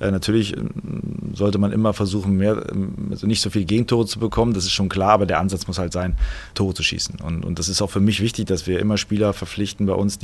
Äh, 0.00 0.10
natürlich 0.10 0.56
ähm, 0.56 1.32
sollte 1.34 1.58
man 1.58 1.72
immer 1.72 1.92
versuchen, 1.94 2.36
mehr, 2.36 2.64
ähm, 2.70 3.08
also 3.10 3.26
nicht 3.26 3.40
so 3.40 3.50
viele 3.50 3.64
Gegentore 3.64 4.06
zu 4.06 4.18
bekommen, 4.18 4.52
das 4.54 4.64
ist 4.64 4.72
schon 4.72 4.88
klar, 4.88 5.12
aber 5.12 5.26
der 5.26 5.38
Ansatz 5.40 5.66
muss 5.66 5.78
halt 5.78 5.92
sein, 5.92 6.16
Tore 6.54 6.74
zu 6.74 6.82
schießen. 6.82 7.20
Und, 7.20 7.44
und 7.44 7.58
das 7.58 7.68
ist 7.68 7.80
auch 7.82 7.90
für 7.90 8.00
mich 8.00 8.20
wichtig, 8.20 8.46
dass 8.46 8.66
wir 8.66 8.78
immer 8.80 8.98
Spieler 8.98 9.32
verpflichten 9.32 9.86
bei 9.86 9.94
uns, 9.94 10.18
die, 10.18 10.23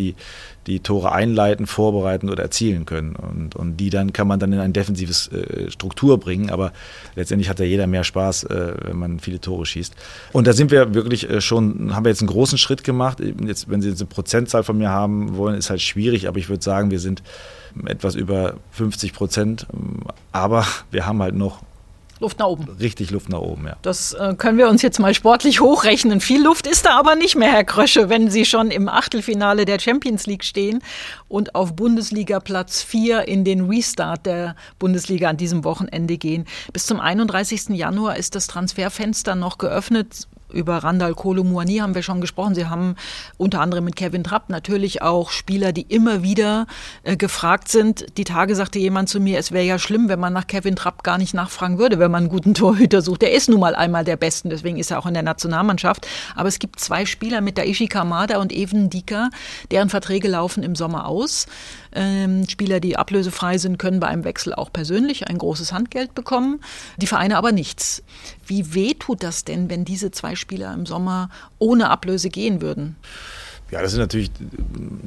die 0.66 0.80
Tore 0.80 1.12
einleiten, 1.12 1.66
vorbereiten 1.66 2.28
oder 2.28 2.42
erzielen 2.42 2.86
können. 2.86 3.16
Und, 3.16 3.56
und 3.56 3.78
die 3.78 3.90
dann 3.90 4.12
kann 4.12 4.28
man 4.28 4.38
dann 4.38 4.52
in 4.52 4.60
ein 4.60 4.72
defensives 4.72 5.28
äh, 5.28 5.70
Struktur 5.70 6.18
bringen. 6.18 6.50
Aber 6.50 6.72
letztendlich 7.16 7.48
hat 7.48 7.58
ja 7.58 7.64
jeder 7.64 7.86
mehr 7.86 8.04
Spaß, 8.04 8.44
äh, 8.44 8.74
wenn 8.84 8.98
man 8.98 9.20
viele 9.20 9.40
Tore 9.40 9.66
schießt. 9.66 9.94
Und 10.32 10.46
da 10.46 10.52
sind 10.52 10.70
wir 10.70 10.94
wirklich 10.94 11.28
äh, 11.28 11.40
schon, 11.40 11.94
haben 11.94 12.04
wir 12.04 12.10
jetzt 12.10 12.20
einen 12.20 12.28
großen 12.28 12.58
Schritt 12.58 12.84
gemacht. 12.84 13.18
Jetzt, 13.44 13.70
wenn 13.70 13.80
Sie 13.80 13.88
jetzt 13.88 14.00
eine 14.00 14.08
Prozentzahl 14.08 14.62
von 14.62 14.76
mir 14.78 14.90
haben 14.90 15.36
wollen, 15.36 15.56
ist 15.56 15.70
halt 15.70 15.80
schwierig, 15.80 16.28
aber 16.28 16.38
ich 16.38 16.48
würde 16.48 16.62
sagen, 16.62 16.90
wir 16.90 17.00
sind 17.00 17.22
etwas 17.86 18.14
über 18.14 18.54
50 18.72 19.12
Prozent. 19.12 19.66
Aber 20.32 20.66
wir 20.90 21.06
haben 21.06 21.22
halt 21.22 21.34
noch 21.34 21.62
Luft 22.20 22.38
nach 22.38 22.46
oben. 22.46 22.68
Richtig 22.78 23.11
Luft 23.11 23.28
nach 23.28 23.40
oben, 23.40 23.66
ja. 23.66 23.76
Das 23.83 24.12
äh, 24.12 24.35
können 24.37 24.59
wir 24.59 24.68
uns 24.68 24.83
jetzt 24.83 24.98
mal 24.98 25.14
sportlich 25.14 25.61
hochrechnen. 25.61 26.20
Viel 26.20 26.42
Luft 26.42 26.66
ist 26.66 26.87
da 26.87 26.98
aber 26.98 27.16
nicht 27.16 27.35
mehr, 27.35 27.50
Herr 27.50 27.64
Krösche, 27.64 28.09
wenn 28.09 28.30
Sie 28.30 28.44
schon 28.44 28.70
im 28.70 28.88
Achtelfinale 28.88 29.64
der 29.64 29.78
Champions 29.80 30.26
League 30.26 30.44
stehen 30.44 30.83
und 31.28 31.54
auf 31.54 31.74
Bundesliga 31.74 32.40
Platz 32.40 32.83
4 32.83 33.26
in 33.26 33.44
den 33.44 33.68
Restart 33.68 34.26
der 34.26 34.54
Bundesliga 34.78 35.28
an 35.28 35.37
diesem 35.37 35.64
Wochenende 35.64 36.18
gehen. 36.18 36.46
Bis 36.72 36.87
zum 36.87 37.00
31. 37.00 37.70
Januar 37.70 38.16
ist 38.16 38.35
das 38.35 38.46
Transferfenster 38.46 39.35
noch 39.35 39.59
geöffnet 39.59 40.28
Über 40.52 40.78
Randall 40.78 41.14
Kolomouani 41.14 41.78
haben 41.78 41.94
wir 41.94 42.02
schon 42.02 42.20
gesprochen. 42.20 42.54
Sie 42.54 42.66
haben 42.66 42.96
unter 43.36 43.60
anderem 43.60 43.84
mit 43.84 43.96
Kevin 43.96 44.24
Trapp 44.24 44.48
natürlich 44.48 45.02
auch 45.02 45.30
Spieler, 45.30 45.72
die 45.72 45.82
immer 45.82 46.22
wieder 46.22 46.66
äh, 47.02 47.16
gefragt 47.16 47.68
sind. 47.68 48.06
Die 48.16 48.24
Tage 48.24 48.54
sagte 48.54 48.78
jemand 48.78 49.08
zu 49.08 49.20
mir, 49.20 49.38
es 49.38 49.52
wäre 49.52 49.64
ja 49.64 49.78
schlimm, 49.78 50.08
wenn 50.08 50.20
man 50.20 50.32
nach 50.32 50.46
Kevin 50.46 50.76
Trapp 50.76 51.02
gar 51.02 51.18
nicht 51.18 51.34
nachfragen 51.34 51.78
würde, 51.78 51.98
wenn 51.98 52.10
man 52.10 52.24
einen 52.24 52.30
guten 52.30 52.54
Torhüter 52.60 53.02
sucht. 53.02 53.22
Der 53.22 53.32
ist 53.32 53.48
nun 53.48 53.60
mal 53.60 53.74
einmal 53.74 54.04
der 54.04 54.16
Besten, 54.16 54.50
deswegen 54.50 54.78
ist 54.78 54.90
er 54.90 54.98
auch 54.98 55.06
in 55.06 55.14
der 55.14 55.22
Nationalmannschaft. 55.22 56.06
Aber 56.34 56.48
es 56.48 56.58
gibt 56.58 56.80
zwei 56.80 57.06
Spieler 57.06 57.40
mit 57.40 57.58
Daishi 57.58 57.86
Kamada 57.88 58.38
und 58.38 58.52
Even 58.52 58.90
Dika, 58.90 59.30
deren 59.70 59.88
Verträge 59.88 60.28
laufen 60.28 60.62
im 60.62 60.74
Sommer 60.74 61.06
aus. 61.06 61.46
Ähm, 61.92 62.48
Spieler, 62.48 62.80
die 62.80 62.96
ablösefrei 62.96 63.58
sind, 63.58 63.78
können 63.78 64.00
bei 64.00 64.06
einem 64.06 64.24
Wechsel 64.24 64.54
auch 64.54 64.72
persönlich 64.72 65.28
ein 65.28 65.38
großes 65.38 65.72
Handgeld 65.72 66.14
bekommen, 66.14 66.60
die 66.98 67.06
Vereine 67.06 67.36
aber 67.36 67.52
nichts. 67.52 68.02
Wie 68.50 68.74
weh 68.74 68.94
tut 68.94 69.22
das 69.22 69.44
denn, 69.44 69.70
wenn 69.70 69.84
diese 69.84 70.10
zwei 70.10 70.34
Spieler 70.34 70.74
im 70.74 70.84
Sommer 70.84 71.30
ohne 71.60 71.88
Ablöse 71.88 72.30
gehen 72.30 72.60
würden? 72.60 72.96
Ja, 73.70 73.80
das 73.80 73.92
sind 73.92 74.00
natürlich 74.00 74.32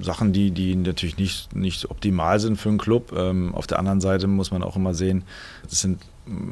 Sachen, 0.02 0.32
die, 0.32 0.52
die 0.52 0.78
natürlich 0.78 1.18
nicht, 1.18 1.54
nicht 1.54 1.92
optimal 1.92 2.40
sind 2.40 2.56
für 2.56 2.70
einen 2.70 2.78
Club. 2.78 3.12
Ähm, 3.14 3.54
auf 3.54 3.68
der 3.68 3.80
anderen 3.80 4.00
Seite 4.00 4.28
muss 4.28 4.52
man 4.52 4.64
auch 4.64 4.78
immer 4.78 4.94
sehen, 4.94 5.24
das 5.70 5.82
sind 5.82 6.00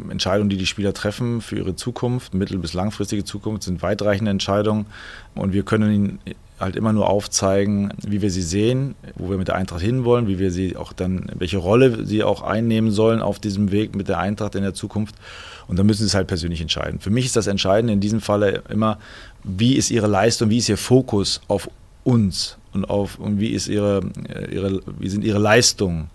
Entscheidungen, 0.09 0.49
die 0.49 0.57
die 0.57 0.65
Spieler 0.65 0.93
treffen 0.93 1.39
für 1.39 1.55
ihre 1.55 1.77
Zukunft, 1.77 2.33
mittel- 2.33 2.57
bis 2.57 2.73
langfristige 2.73 3.23
Zukunft, 3.23 3.63
sind 3.63 3.81
weitreichende 3.81 4.29
Entscheidungen. 4.29 4.85
Und 5.33 5.53
wir 5.53 5.63
können 5.63 5.93
ihnen 5.93 6.19
halt 6.61 6.75
immer 6.75 6.93
nur 6.93 7.09
aufzeigen, 7.09 7.91
wie 8.05 8.21
wir 8.21 8.29
sie 8.29 8.41
sehen, 8.41 8.95
wo 9.15 9.29
wir 9.29 9.37
mit 9.37 9.47
der 9.47 9.55
Eintracht 9.55 9.81
hinwollen, 9.81 10.27
wie 10.27 10.39
wir 10.39 10.51
sie 10.51 10.77
auch 10.77 10.93
dann, 10.93 11.29
welche 11.35 11.57
Rolle 11.57 12.05
sie 12.05 12.23
auch 12.23 12.41
einnehmen 12.41 12.91
sollen 12.91 13.21
auf 13.21 13.39
diesem 13.39 13.71
Weg 13.71 13.95
mit 13.95 14.07
der 14.07 14.19
Eintracht 14.19 14.55
in 14.55 14.63
der 14.63 14.73
Zukunft. 14.73 15.15
Und 15.67 15.79
da 15.79 15.83
müssen 15.83 15.99
sie 15.99 16.07
es 16.07 16.15
halt 16.15 16.27
persönlich 16.27 16.61
entscheiden. 16.61 16.99
Für 16.99 17.09
mich 17.09 17.25
ist 17.25 17.35
das 17.35 17.47
Entscheidende 17.47 17.93
in 17.93 17.99
diesem 17.99 18.21
Falle 18.21 18.63
immer, 18.69 18.99
wie 19.43 19.75
ist 19.75 19.91
ihre 19.91 20.07
Leistung, 20.07 20.49
wie 20.49 20.57
ist 20.57 20.69
ihr 20.69 20.77
Fokus 20.77 21.41
auf 21.47 21.69
uns 22.03 22.57
und 22.73 22.85
auf 22.85 23.19
und 23.19 23.39
wie 23.39 23.49
ist 23.49 23.67
ihre, 23.67 24.01
ihre 24.51 24.81
wie 24.99 25.09
sind 25.09 25.23
ihre 25.23 25.39
Leistungen. 25.39 26.09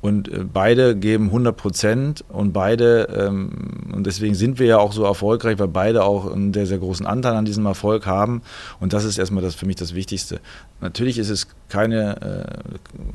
Und 0.00 0.28
äh, 0.28 0.44
beide 0.44 0.94
geben 0.94 1.26
100 1.26 1.56
Prozent 1.56 2.24
und 2.28 2.52
beide, 2.52 3.08
ähm, 3.16 3.50
und 3.92 4.06
deswegen 4.06 4.34
sind 4.34 4.58
wir 4.58 4.66
ja 4.66 4.78
auch 4.78 4.92
so 4.92 5.04
erfolgreich, 5.04 5.58
weil 5.58 5.68
beide 5.68 6.04
auch 6.04 6.30
einen 6.30 6.52
sehr, 6.52 6.66
sehr 6.66 6.78
großen 6.78 7.06
Anteil 7.06 7.34
an 7.34 7.44
diesem 7.44 7.66
Erfolg 7.66 8.06
haben. 8.06 8.42
Und 8.78 8.92
das 8.92 9.04
ist 9.04 9.18
erstmal 9.18 9.42
das, 9.42 9.54
für 9.54 9.66
mich 9.66 9.76
das 9.76 9.94
Wichtigste. 9.94 10.40
Natürlich 10.80 11.18
ist 11.18 11.30
es 11.30 11.48
keine, 11.68 12.60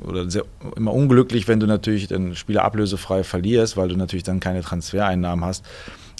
äh, 0.04 0.08
oder 0.08 0.30
sehr, 0.30 0.44
immer 0.76 0.94
unglücklich, 0.94 1.48
wenn 1.48 1.60
du 1.60 1.67
natürlich 1.67 2.08
den 2.08 2.36
Spieler 2.36 2.63
ablösefrei 2.63 3.24
verlierst, 3.24 3.78
weil 3.78 3.89
du 3.89 3.96
natürlich 3.96 4.24
dann 4.24 4.39
keine 4.39 4.62
Transfereinnahmen 4.62 5.46
hast. 5.46 5.63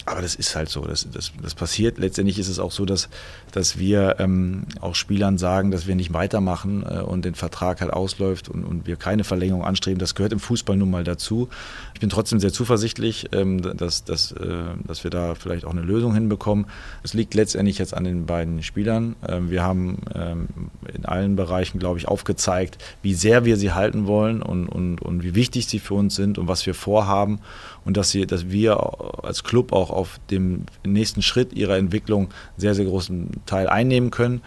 Aber 0.04 0.20
das 0.20 0.34
ist 0.34 0.56
halt 0.56 0.68
so, 0.68 0.84
das, 0.84 1.08
das, 1.12 1.32
das 1.40 1.54
passiert. 1.54 1.98
Letztendlich 1.98 2.38
ist 2.38 2.48
es 2.48 2.58
auch 2.58 2.72
so, 2.72 2.84
dass, 2.84 3.08
dass 3.52 3.78
wir 3.78 4.16
ähm, 4.18 4.64
auch 4.80 4.96
Spielern 4.96 5.38
sagen, 5.38 5.70
dass 5.70 5.86
wir 5.86 5.94
nicht 5.94 6.12
weitermachen 6.12 6.84
äh, 6.88 7.00
und 7.00 7.24
den 7.24 7.34
Vertrag 7.34 7.80
halt 7.80 7.92
ausläuft 7.92 8.48
und, 8.48 8.64
und 8.64 8.86
wir 8.86 8.96
keine 8.96 9.22
Verlängerung 9.22 9.64
anstreben. 9.64 9.98
Das 9.98 10.14
gehört 10.14 10.32
im 10.32 10.40
Fußball 10.40 10.76
nun 10.76 10.90
mal 10.90 11.04
dazu. 11.04 11.48
Ich 11.94 12.00
bin 12.00 12.10
trotzdem 12.10 12.40
sehr 12.40 12.52
zuversichtlich, 12.52 13.28
ähm, 13.32 13.62
dass, 13.62 14.04
dass, 14.04 14.32
äh, 14.32 14.64
dass 14.84 15.04
wir 15.04 15.10
da 15.12 15.36
vielleicht 15.36 15.64
auch 15.64 15.70
eine 15.70 15.82
Lösung 15.82 16.14
hinbekommen. 16.14 16.66
Es 17.04 17.14
liegt 17.14 17.34
letztendlich 17.34 17.78
jetzt 17.78 17.94
an 17.94 18.02
den 18.02 18.26
beiden 18.26 18.62
Spielern. 18.64 19.14
Ähm, 19.28 19.50
wir 19.50 19.62
haben 19.62 19.98
ähm, 20.14 20.48
in 20.92 21.04
allen 21.04 21.36
Bereichen, 21.36 21.78
glaube 21.78 21.98
ich, 21.98 22.08
aufgezeigt, 22.08 22.78
wie 23.02 23.14
sehr 23.14 23.44
wir 23.44 23.56
sie 23.56 23.72
halten 23.72 24.08
wollen 24.08 24.42
und, 24.42 24.68
und, 24.68 25.00
und 25.00 25.22
wie 25.22 25.36
wichtig 25.36 25.68
sie 25.68 25.78
für 25.78 25.94
uns 25.94 26.16
sind 26.16 26.38
und 26.38 26.48
was 26.48 26.66
wir 26.66 26.74
vorhaben 26.74 27.38
und 27.84 27.96
dass, 27.96 28.10
sie, 28.10 28.26
dass 28.26 28.50
wir 28.50 29.24
als 29.24 29.44
Club 29.44 29.72
auch 29.72 29.90
auf 29.92 30.20
dem 30.30 30.66
nächsten 30.84 31.22
Schritt 31.22 31.52
ihrer 31.52 31.76
Entwicklung 31.76 32.28
sehr, 32.56 32.74
sehr 32.74 32.84
großen 32.84 33.30
Teil 33.46 33.68
einnehmen 33.68 34.10
können. 34.10 34.42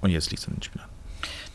Und 0.00 0.10
jetzt 0.10 0.30
liegt 0.30 0.42
es 0.42 0.48
an 0.48 0.54
den 0.54 0.62
Spielern. 0.62 0.90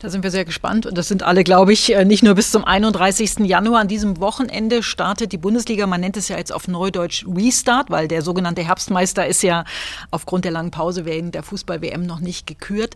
Da 0.00 0.10
sind 0.10 0.22
wir 0.22 0.30
sehr 0.30 0.44
gespannt. 0.44 0.84
Und 0.84 0.98
das 0.98 1.08
sind 1.08 1.22
alle, 1.22 1.42
glaube 1.42 1.72
ich, 1.72 1.94
äh, 1.94 2.04
nicht 2.04 2.22
nur 2.22 2.34
bis 2.34 2.50
zum 2.50 2.64
31. 2.64 3.46
Januar. 3.46 3.80
An 3.80 3.88
diesem 3.88 4.20
Wochenende 4.20 4.82
startet 4.82 5.32
die 5.32 5.38
Bundesliga. 5.38 5.86
Man 5.86 6.02
nennt 6.02 6.18
es 6.18 6.28
ja 6.28 6.36
jetzt 6.36 6.52
auf 6.52 6.68
Neudeutsch 6.68 7.24
Restart, 7.26 7.90
weil 7.90 8.06
der 8.06 8.20
sogenannte 8.20 8.62
Herbstmeister 8.62 9.26
ist 9.26 9.42
ja 9.42 9.64
aufgrund 10.10 10.44
der 10.44 10.52
langen 10.52 10.70
Pause 10.70 11.06
während 11.06 11.34
der 11.34 11.42
Fußball-WM 11.42 12.04
noch 12.04 12.20
nicht 12.20 12.46
gekürt. 12.46 12.94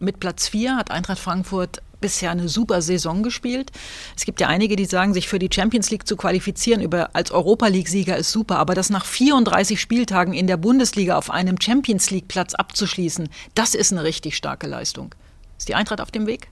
Mit 0.00 0.18
Platz 0.18 0.48
4 0.48 0.76
hat 0.76 0.90
Eintracht 0.90 1.18
Frankfurt 1.18 1.82
bisher 2.00 2.30
eine 2.30 2.48
super 2.48 2.82
Saison 2.82 3.22
gespielt. 3.22 3.70
Es 4.16 4.24
gibt 4.24 4.40
ja 4.40 4.48
einige, 4.48 4.76
die 4.76 4.84
sagen, 4.84 5.14
sich 5.14 5.28
für 5.28 5.38
die 5.38 5.50
Champions 5.52 5.90
League 5.90 6.06
zu 6.06 6.16
qualifizieren 6.16 6.80
über, 6.80 7.10
als 7.14 7.30
Europa 7.30 7.66
League-Sieger 7.66 8.16
ist 8.16 8.32
super, 8.32 8.58
aber 8.58 8.74
das 8.74 8.90
nach 8.90 9.04
34 9.04 9.80
Spieltagen 9.80 10.34
in 10.34 10.46
der 10.46 10.56
Bundesliga 10.56 11.16
auf 11.16 11.30
einem 11.30 11.60
Champions 11.60 12.10
League-Platz 12.10 12.54
abzuschließen, 12.54 13.28
das 13.54 13.74
ist 13.74 13.92
eine 13.92 14.04
richtig 14.04 14.36
starke 14.36 14.66
Leistung. 14.66 15.14
Ist 15.58 15.68
die 15.68 15.74
Eintracht 15.74 16.00
auf 16.00 16.10
dem 16.10 16.26
Weg? 16.26 16.48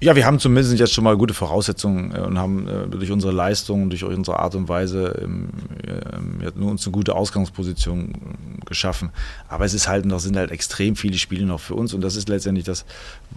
Ja, 0.00 0.14
wir 0.16 0.26
haben 0.26 0.38
zumindest 0.38 0.78
jetzt 0.78 0.92
schon 0.92 1.04
mal 1.04 1.16
gute 1.16 1.34
Voraussetzungen 1.34 2.14
äh, 2.14 2.20
und 2.20 2.38
haben 2.38 2.68
äh, 2.68 2.88
durch 2.88 3.10
unsere 3.10 3.32
Leistung, 3.32 3.88
durch 3.90 4.04
unsere 4.04 4.38
Art 4.38 4.54
und 4.54 4.68
Weise 4.68 5.18
ähm, 5.22 5.48
äh, 5.82 6.50
uns 6.60 6.86
eine 6.86 6.92
gute 6.92 7.14
Ausgangsposition 7.14 8.12
geschaffen. 8.74 9.10
Aber 9.48 9.64
es 9.64 9.72
ist 9.72 9.88
halt 9.88 10.04
noch, 10.04 10.20
sind 10.20 10.36
halt 10.36 10.50
extrem 10.50 10.96
viele 10.96 11.16
Spiele 11.16 11.46
noch 11.46 11.60
für 11.60 11.74
uns 11.74 11.94
und 11.94 12.00
das 12.00 12.16
ist 12.16 12.28
letztendlich 12.28 12.66
das, 12.66 12.84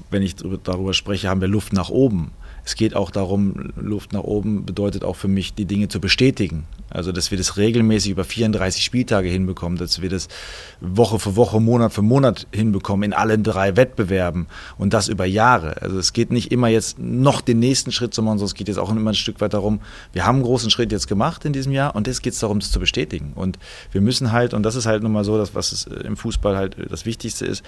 wenn 0.09 0.23
ich 0.23 0.35
darüber 0.63 0.93
spreche, 0.93 1.29
haben 1.29 1.41
wir 1.41 1.47
Luft 1.47 1.73
nach 1.73 1.89
oben 1.89 2.31
es 2.67 2.75
geht 2.75 2.97
auch 2.97 3.11
darum, 3.11 3.71
Luft 3.77 4.11
nach 4.11 4.25
oben 4.25 4.65
bedeutet 4.65 5.05
auch 5.05 5.15
für 5.15 5.29
mich, 5.29 5.53
die 5.53 5.63
Dinge 5.63 5.87
zu 5.87 6.01
bestätigen. 6.01 6.65
Also, 6.89 7.13
dass 7.13 7.31
wir 7.31 7.37
das 7.37 7.55
regelmäßig 7.55 8.11
über 8.11 8.25
34 8.25 8.83
Spieltage 8.83 9.29
hinbekommen, 9.29 9.77
dass 9.77 10.01
wir 10.01 10.09
das 10.09 10.27
Woche 10.81 11.17
für 11.17 11.37
Woche, 11.37 11.61
Monat 11.61 11.93
für 11.93 12.01
Monat 12.01 12.45
hinbekommen 12.51 13.11
in 13.11 13.13
allen 13.13 13.43
drei 13.43 13.77
Wettbewerben 13.77 14.47
und 14.77 14.93
das 14.93 15.07
über 15.07 15.23
Jahre. 15.23 15.81
Also, 15.81 15.97
es 15.97 16.11
geht 16.11 16.29
nicht 16.29 16.51
immer 16.51 16.67
jetzt 16.67 16.99
noch 16.99 17.39
den 17.39 17.59
nächsten 17.59 17.93
Schritt 17.93 18.13
zu 18.13 18.21
machen, 18.21 18.37
sondern 18.37 18.51
es 18.51 18.55
geht 18.55 18.67
jetzt 18.67 18.79
auch 18.79 18.91
immer 18.91 19.11
ein 19.11 19.15
Stück 19.15 19.39
weit 19.39 19.53
darum, 19.53 19.79
wir 20.11 20.25
haben 20.25 20.35
einen 20.35 20.43
großen 20.43 20.69
Schritt 20.69 20.91
jetzt 20.91 21.07
gemacht 21.07 21.45
in 21.45 21.53
diesem 21.53 21.71
Jahr 21.71 21.95
und 21.95 22.05
jetzt 22.05 22.21
geht 22.21 22.33
es 22.33 22.39
darum, 22.39 22.59
das 22.59 22.69
zu 22.69 22.81
bestätigen. 22.81 23.31
Und 23.33 23.59
wir 23.93 24.01
müssen 24.01 24.33
halt, 24.33 24.53
und 24.53 24.63
das 24.63 24.75
ist 24.75 24.87
halt 24.87 25.03
nun 25.03 25.13
mal 25.13 25.23
so, 25.23 25.37
dass, 25.37 25.55
was 25.55 25.85
im 25.85 26.17
Fußball 26.17 26.57
halt 26.57 26.75
das 26.89 27.05
Wichtigste 27.05 27.45
ist, 27.45 27.63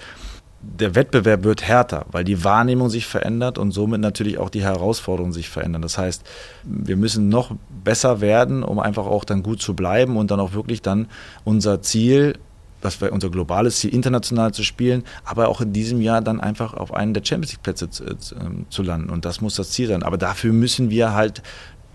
der 0.62 0.94
Wettbewerb 0.94 1.44
wird 1.44 1.62
härter, 1.62 2.04
weil 2.10 2.24
die 2.24 2.44
Wahrnehmung 2.44 2.90
sich 2.90 3.06
verändert 3.06 3.56
und 3.56 3.72
somit 3.72 4.00
natürlich 4.00 4.38
auch 4.38 4.50
die 4.50 4.62
Herausforderungen 4.62 5.32
sich 5.32 5.48
verändern. 5.48 5.80
Das 5.80 5.96
heißt, 5.96 6.22
wir 6.64 6.96
müssen 6.96 7.28
noch 7.28 7.54
besser 7.82 8.20
werden, 8.20 8.62
um 8.62 8.78
einfach 8.78 9.06
auch 9.06 9.24
dann 9.24 9.42
gut 9.42 9.62
zu 9.62 9.74
bleiben 9.74 10.16
und 10.16 10.30
dann 10.30 10.38
auch 10.38 10.52
wirklich 10.52 10.82
dann 10.82 11.08
unser 11.44 11.80
Ziel, 11.80 12.38
das 12.82 13.00
wäre 13.00 13.10
unser 13.12 13.30
globales 13.30 13.78
Ziel, 13.78 13.94
international 13.94 14.52
zu 14.52 14.62
spielen, 14.62 15.04
aber 15.24 15.48
auch 15.48 15.62
in 15.62 15.72
diesem 15.72 16.02
Jahr 16.02 16.20
dann 16.20 16.40
einfach 16.40 16.74
auf 16.74 16.92
einen 16.92 17.14
der 17.14 17.24
Champions 17.24 17.52
League 17.52 17.62
Plätze 17.62 17.88
zu, 17.88 18.04
ähm, 18.04 18.66
zu 18.68 18.82
landen. 18.82 19.08
Und 19.08 19.24
das 19.24 19.40
muss 19.40 19.54
das 19.54 19.70
Ziel 19.70 19.88
sein. 19.88 20.02
Aber 20.02 20.18
dafür 20.18 20.52
müssen 20.52 20.90
wir 20.90 21.14
halt 21.14 21.42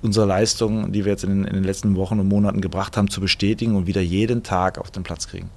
unsere 0.01 0.25
Leistungen, 0.25 0.91
die 0.91 1.05
wir 1.05 1.11
jetzt 1.11 1.23
in 1.23 1.29
den, 1.29 1.45
in 1.45 1.53
den 1.53 1.63
letzten 1.63 1.95
Wochen 1.95 2.19
und 2.19 2.27
Monaten 2.27 2.61
gebracht 2.61 2.97
haben, 2.97 3.09
zu 3.09 3.21
bestätigen 3.21 3.75
und 3.75 3.87
wieder 3.87 4.01
jeden 4.01 4.43
Tag 4.43 4.79
auf 4.79 4.91
den 4.91 5.03
Platz 5.03 5.27
kriegen. 5.27 5.49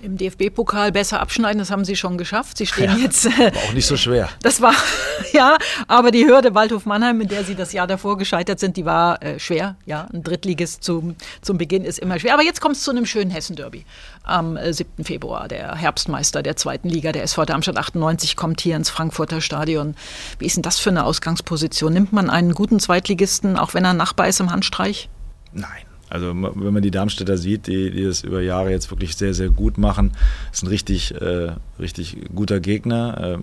Im 0.00 0.16
DFB-Pokal 0.16 0.92
besser 0.92 1.20
abschneiden, 1.20 1.58
das 1.58 1.72
haben 1.72 1.84
Sie 1.84 1.96
schon 1.96 2.18
geschafft. 2.18 2.58
Sie 2.58 2.66
stehen 2.66 2.84
ja, 2.96 2.96
jetzt. 2.96 3.24
War 3.24 3.48
auch 3.48 3.72
nicht 3.72 3.86
so 3.86 3.96
schwer. 3.96 4.28
Das 4.42 4.60
war, 4.60 4.72
ja, 5.32 5.58
aber 5.88 6.12
die 6.12 6.24
Hürde 6.24 6.54
Waldhof 6.54 6.86
Mannheim, 6.86 7.18
mit 7.18 7.32
der 7.32 7.42
Sie 7.42 7.56
das 7.56 7.72
Jahr 7.72 7.88
davor 7.88 8.16
gescheitert 8.16 8.60
sind, 8.60 8.76
die 8.76 8.84
war 8.84 9.20
äh, 9.22 9.40
schwer. 9.40 9.74
Ja, 9.86 10.06
ein 10.12 10.22
Drittliges 10.22 10.78
zum, 10.78 11.16
zum 11.42 11.58
Beginn 11.58 11.84
ist 11.84 11.98
immer 11.98 12.20
schwer. 12.20 12.34
Aber 12.34 12.44
jetzt 12.44 12.60
kommt 12.60 12.76
es 12.76 12.82
zu 12.82 12.92
einem 12.92 13.06
schönen 13.06 13.32
Hessen-Derby. 13.32 13.84
Am 14.22 14.56
äh, 14.56 14.72
7. 14.72 15.04
Februar. 15.04 15.48
Der 15.48 15.74
Herbstmeister 15.74 16.44
der 16.44 16.54
zweiten 16.54 16.88
Liga, 16.88 17.10
der 17.10 17.24
SV 17.24 17.44
Darmstadt 17.44 17.76
98, 17.76 18.36
kommt 18.36 18.60
hier 18.60 18.76
ins 18.76 18.90
Frankfurter 18.90 19.40
Stadion. 19.40 19.96
Wie 20.38 20.46
ist 20.46 20.56
denn 20.56 20.62
das 20.62 20.78
für 20.78 20.90
eine 20.90 21.04
Ausgangsposition? 21.04 21.92
Nimmt 21.92 22.12
man 22.12 22.30
einen 22.30 22.54
guten 22.54 22.78
Zweitligisten, 22.78 23.58
auch 23.58 23.74
wenn 23.74 23.84
er 23.84 23.94
Nachbar 23.94 24.28
ist 24.28 24.38
im 24.38 24.52
Handstreich? 24.52 25.08
Nein. 25.52 25.87
Also 26.10 26.28
wenn 26.28 26.72
man 26.72 26.82
die 26.82 26.90
Darmstädter 26.90 27.36
sieht, 27.36 27.66
die, 27.66 27.90
die 27.90 28.04
das 28.04 28.22
über 28.22 28.40
Jahre 28.40 28.70
jetzt 28.70 28.90
wirklich 28.90 29.16
sehr, 29.16 29.34
sehr 29.34 29.50
gut 29.50 29.78
machen, 29.78 30.12
ist 30.52 30.62
ein 30.62 30.68
richtig, 30.68 31.14
äh, 31.20 31.52
richtig 31.78 32.16
guter 32.34 32.60
Gegner. 32.60 33.18
Ähm, 33.22 33.42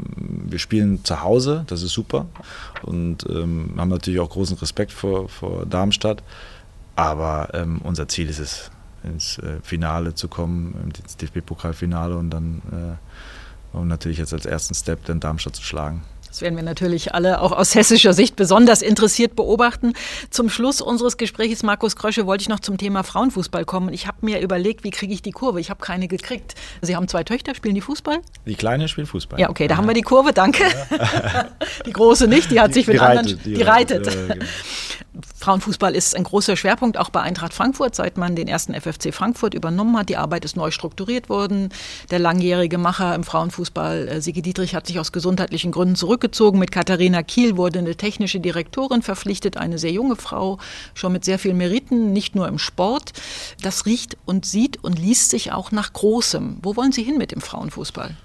wir 0.49 0.59
spielen 0.59 1.03
zu 1.03 1.21
Hause, 1.21 1.63
das 1.67 1.83
ist 1.83 1.93
super 1.93 2.27
und 2.81 3.25
ähm, 3.29 3.73
haben 3.77 3.89
natürlich 3.89 4.19
auch 4.19 4.29
großen 4.29 4.57
Respekt 4.57 4.91
vor, 4.91 5.29
vor 5.29 5.65
Darmstadt. 5.65 6.23
Aber 6.95 7.49
ähm, 7.53 7.81
unser 7.83 8.07
Ziel 8.07 8.29
ist 8.29 8.39
es, 8.39 8.71
ins 9.03 9.37
äh, 9.39 9.59
Finale 9.61 10.15
zu 10.15 10.27
kommen, 10.27 10.91
ins 10.97 11.17
DFB-Pokalfinale 11.17 12.17
und 12.17 12.29
dann 12.31 12.61
äh, 12.71 13.77
und 13.77 13.87
natürlich 13.89 14.17
jetzt 14.17 14.33
als 14.33 14.45
ersten 14.45 14.73
Step 14.73 15.05
dann 15.05 15.19
Darmstadt 15.19 15.55
zu 15.55 15.63
schlagen. 15.63 16.01
Das 16.35 16.41
werden 16.41 16.57
wir 16.57 16.63
natürlich 16.63 17.15
alle 17.15 17.39
auch 17.39 17.53
aus 17.53 17.75
hessischer 17.75 18.11
Sicht 18.11 18.35
besonders 18.35 18.81
interessiert 18.81 19.37
beobachten. 19.37 19.93
Zum 20.31 20.49
Schluss 20.49 20.81
unseres 20.81 21.15
Gesprächs, 21.15 21.63
Markus 21.63 21.95
Krösche, 21.95 22.25
wollte 22.25 22.41
ich 22.41 22.49
noch 22.49 22.59
zum 22.59 22.77
Thema 22.77 23.03
Frauenfußball 23.03 23.63
kommen. 23.63 23.93
Ich 23.93 24.05
habe 24.05 24.17
mir 24.19 24.41
überlegt, 24.41 24.83
wie 24.83 24.89
kriege 24.89 25.13
ich 25.13 25.21
die 25.21 25.31
Kurve? 25.31 25.61
Ich 25.61 25.69
habe 25.69 25.81
keine 25.81 26.09
gekriegt. 26.09 26.55
Sie 26.81 26.93
haben 26.93 27.07
zwei 27.07 27.23
Töchter, 27.23 27.55
spielen 27.55 27.73
die 27.73 27.79
Fußball? 27.79 28.19
Die 28.45 28.55
Kleine 28.55 28.89
spielt 28.89 29.07
Fußball. 29.07 29.39
Ja, 29.39 29.49
okay, 29.49 29.69
da 29.69 29.75
ja. 29.75 29.77
haben 29.77 29.87
wir 29.87 29.93
die 29.93 30.01
Kurve, 30.01 30.33
danke. 30.33 30.63
Ja. 30.91 31.47
die 31.85 31.93
Große 31.93 32.27
nicht, 32.27 32.51
die 32.51 32.59
hat 32.59 32.73
sich 32.73 32.85
mit 32.85 32.97
die 32.97 32.99
anderen. 32.99 33.27
Reitet, 33.27 33.45
die, 33.45 33.53
die 33.53 33.61
reitet. 33.61 34.07
reitet. 34.07 34.43
Frauenfußball 35.37 35.95
ist 35.95 36.15
ein 36.15 36.23
großer 36.23 36.55
Schwerpunkt 36.55 36.97
auch 36.97 37.09
bei 37.09 37.21
Eintracht 37.21 37.53
Frankfurt, 37.53 37.95
seit 37.95 38.17
man 38.17 38.35
den 38.35 38.47
ersten 38.47 38.73
FFC 38.73 39.13
Frankfurt 39.13 39.53
übernommen 39.53 39.97
hat. 39.97 40.09
Die 40.09 40.17
Arbeit 40.17 40.45
ist 40.45 40.55
neu 40.55 40.71
strukturiert 40.71 41.29
worden. 41.29 41.69
Der 42.11 42.19
langjährige 42.19 42.77
Macher 42.77 43.15
im 43.15 43.23
Frauenfußball, 43.23 44.07
äh, 44.07 44.21
Sigi 44.21 44.41
Dietrich, 44.41 44.75
hat 44.75 44.87
sich 44.87 44.99
aus 44.99 45.11
gesundheitlichen 45.11 45.71
Gründen 45.71 45.95
zurückgezogen. 45.95 46.59
Mit 46.59 46.71
Katharina 46.71 47.23
Kiel 47.23 47.57
wurde 47.57 47.79
eine 47.79 47.95
technische 47.95 48.39
Direktorin 48.39 49.01
verpflichtet, 49.01 49.57
eine 49.57 49.77
sehr 49.77 49.91
junge 49.91 50.15
Frau, 50.15 50.59
schon 50.93 51.13
mit 51.13 51.25
sehr 51.25 51.39
vielen 51.39 51.57
Meriten, 51.57 52.13
nicht 52.13 52.35
nur 52.35 52.47
im 52.47 52.59
Sport. 52.59 53.13
Das 53.61 53.85
riecht 53.85 54.17
und 54.25 54.45
sieht 54.45 54.83
und 54.83 54.99
liest 54.99 55.29
sich 55.29 55.51
auch 55.51 55.71
nach 55.71 55.93
Großem. 55.93 56.57
Wo 56.61 56.75
wollen 56.75 56.91
Sie 56.91 57.03
hin 57.03 57.17
mit 57.17 57.31
dem 57.31 57.41
Frauenfußball? 57.41 58.15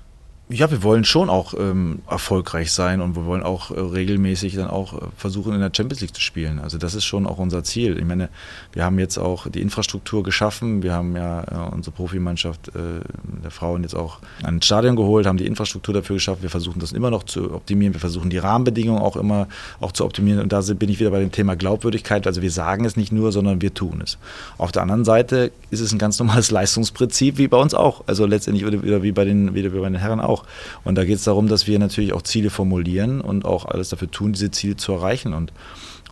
Ja, 0.53 0.69
wir 0.69 0.83
wollen 0.83 1.05
schon 1.05 1.31
auch 1.31 1.55
ähm, 1.55 2.01
erfolgreich 2.09 2.73
sein 2.73 3.01
und 3.01 3.15
wir 3.15 3.25
wollen 3.25 3.45
auch 3.45 3.71
äh, 3.71 3.79
regelmäßig 3.79 4.57
dann 4.57 4.69
auch 4.69 4.95
äh, 4.95 5.07
versuchen, 5.17 5.55
in 5.55 5.61
der 5.61 5.71
Champions 5.73 6.01
League 6.01 6.13
zu 6.13 6.21
spielen. 6.21 6.59
Also 6.59 6.77
das 6.77 6.95
ist 6.95 7.05
schon 7.05 7.25
auch 7.25 7.39
unser 7.39 7.63
Ziel. 7.63 7.97
Ich 7.97 8.05
meine, 8.05 8.31
wir 8.73 8.85
haben 8.85 8.99
jetzt 8.99 9.17
auch 9.17 9.47
die 9.49 9.61
Infrastruktur 9.61 10.25
geschaffen. 10.25 10.83
Wir 10.83 10.93
haben 10.93 11.15
ja 11.15 11.45
äh, 11.45 11.73
unsere 11.73 11.95
Profimannschaft 11.95 12.67
äh, 12.71 13.01
der 13.45 13.53
Frauen 13.53 13.83
jetzt 13.83 13.95
auch 13.95 14.19
ein 14.43 14.61
Stadion 14.61 14.97
geholt, 14.97 15.25
haben 15.25 15.39
die 15.39 15.47
Infrastruktur 15.47 15.95
dafür 15.95 16.17
geschaffen. 16.17 16.43
Wir 16.43 16.51
versuchen 16.51 16.81
das 16.81 16.91
immer 16.91 17.11
noch 17.13 17.23
zu 17.23 17.55
optimieren. 17.55 17.95
Wir 17.95 18.01
versuchen 18.01 18.29
die 18.29 18.39
Rahmenbedingungen 18.39 19.01
auch 19.01 19.15
immer 19.15 19.47
auch 19.81 19.93
zu 19.93 20.05
optimieren. 20.05 20.41
Und 20.41 20.51
da 20.51 20.61
bin 20.63 20.89
ich 20.89 20.99
wieder 20.99 21.13
bei 21.13 21.21
dem 21.21 21.31
Thema 21.31 21.55
Glaubwürdigkeit. 21.55 22.27
Also 22.27 22.43
wir 22.43 22.51
sagen 22.51 22.85
es 22.85 22.97
nicht 22.97 23.13
nur, 23.13 23.31
sondern 23.31 23.63
wir 23.63 23.73
tun 23.73 24.01
es. 24.03 24.19
Auf 24.59 24.73
der 24.73 24.83
anderen 24.83 25.05
Seite 25.05 25.53
ist 25.71 25.79
es 25.79 25.93
ein 25.93 25.99
ganz 25.99 26.19
normales 26.19 26.51
Leistungsprinzip, 26.51 27.39
wie 27.39 27.47
bei 27.47 27.57
uns 27.57 27.73
auch. 27.73 28.03
Also 28.09 28.27
letztendlich 28.27 28.67
wieder 28.67 29.05
wie 29.05 29.13
bei 29.13 29.25
den, 29.25 29.55
wie 29.55 29.69
bei 29.69 29.89
den 29.89 29.95
Herren 29.95 30.19
auch 30.19 30.40
auch. 30.41 30.45
Und 30.85 30.97
da 30.97 31.05
geht 31.05 31.17
es 31.17 31.25
darum, 31.25 31.49
dass 31.49 31.67
wir 31.67 31.79
natürlich 31.79 32.13
auch 32.13 32.23
Ziele 32.23 32.51
formulieren 32.51 33.21
und 33.21 33.45
auch 33.45 33.65
alles 33.67 33.91
dafür 33.91 34.11
tun, 34.11 34.33
diese 34.33 34.51
Ziele 34.51 34.77
zu 34.77 34.93
erreichen. 34.93 35.35
Und 35.35 35.53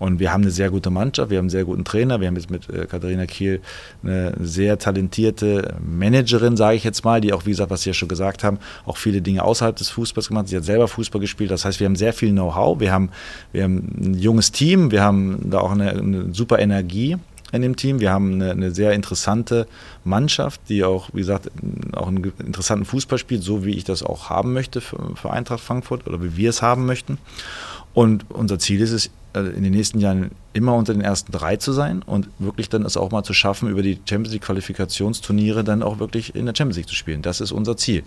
und 0.00 0.20
wir 0.20 0.32
haben 0.32 0.42
eine 0.42 0.52
sehr 0.52 0.70
gute 0.70 0.90
Mannschaft, 0.90 1.30
wir 1.30 1.38
haben 1.38 1.46
einen 1.46 1.50
sehr 1.50 1.64
guten 1.64 1.84
Trainer, 1.84 2.20
wir 2.20 2.28
haben 2.28 2.36
jetzt 2.36 2.52
mit 2.52 2.70
äh, 2.70 2.86
Katharina 2.86 3.26
Kiel 3.26 3.60
eine 4.04 4.32
sehr 4.38 4.78
talentierte 4.78 5.74
Managerin, 5.84 6.56
sage 6.56 6.76
ich 6.76 6.84
jetzt 6.84 7.04
mal, 7.04 7.20
die 7.20 7.32
auch, 7.32 7.46
wie 7.46 7.50
gesagt, 7.50 7.72
was 7.72 7.82
Sie 7.82 7.90
ja 7.90 7.94
schon 7.94 8.08
gesagt 8.08 8.44
haben, 8.44 8.60
auch 8.86 8.96
viele 8.96 9.22
Dinge 9.22 9.42
außerhalb 9.42 9.74
des 9.74 9.88
Fußballs 9.88 10.28
gemacht. 10.28 10.46
Sie 10.46 10.56
hat 10.56 10.62
selber 10.62 10.86
Fußball 10.86 11.20
gespielt. 11.20 11.50
Das 11.50 11.64
heißt, 11.64 11.80
wir 11.80 11.86
haben 11.86 11.96
sehr 11.96 12.12
viel 12.12 12.30
Know-how, 12.30 12.78
wir 12.78 12.92
haben, 12.92 13.10
wir 13.50 13.64
haben 13.64 13.90
ein 13.98 14.14
junges 14.14 14.52
Team, 14.52 14.92
wir 14.92 15.02
haben 15.02 15.50
da 15.50 15.58
auch 15.58 15.72
eine, 15.72 15.90
eine 15.90 16.32
super 16.32 16.60
Energie 16.60 17.16
in 17.52 17.62
dem 17.62 17.76
Team. 17.76 18.00
Wir 18.00 18.10
haben 18.10 18.34
eine, 18.34 18.50
eine, 18.50 18.70
sehr 18.72 18.92
interessante 18.92 19.66
Mannschaft, 20.04 20.60
die 20.68 20.84
auch, 20.84 21.10
wie 21.12 21.20
gesagt, 21.20 21.50
auch 21.92 22.08
einen 22.08 22.32
interessanten 22.44 22.84
Fußball 22.84 23.18
spielt, 23.18 23.42
so 23.42 23.64
wie 23.64 23.76
ich 23.76 23.84
das 23.84 24.02
auch 24.02 24.30
haben 24.30 24.52
möchte 24.52 24.80
für, 24.80 25.16
für 25.16 25.30
Eintracht 25.30 25.60
Frankfurt 25.60 26.06
oder 26.06 26.22
wie 26.22 26.36
wir 26.36 26.50
es 26.50 26.62
haben 26.62 26.86
möchten. 26.86 27.18
Und 27.94 28.26
unser 28.30 28.58
Ziel 28.58 28.80
ist 28.80 28.92
es, 28.92 29.10
äh, 29.34 29.40
in 29.40 29.62
den 29.62 29.72
nächsten 29.72 29.98
Jahren 29.98 30.30
immer 30.52 30.74
unter 30.74 30.92
den 30.92 31.02
ersten 31.02 31.30
drei 31.32 31.56
zu 31.56 31.72
sein 31.72 32.02
und 32.02 32.28
wirklich 32.38 32.68
dann 32.68 32.84
es 32.84 32.96
auch 32.96 33.10
mal 33.10 33.22
zu 33.22 33.34
schaffen, 33.34 33.68
über 33.68 33.82
die 33.82 34.00
Champions 34.08 34.32
League 34.32 34.42
Qualifikationsturniere 34.42 35.62
dann 35.62 35.82
auch 35.82 35.98
wirklich 35.98 36.34
in 36.34 36.46
der 36.46 36.54
Champions 36.56 36.76
League 36.78 36.88
zu 36.88 36.94
spielen. 36.94 37.22
Das 37.22 37.40
ist 37.40 37.52
unser 37.52 37.76
Ziel. 37.76 38.02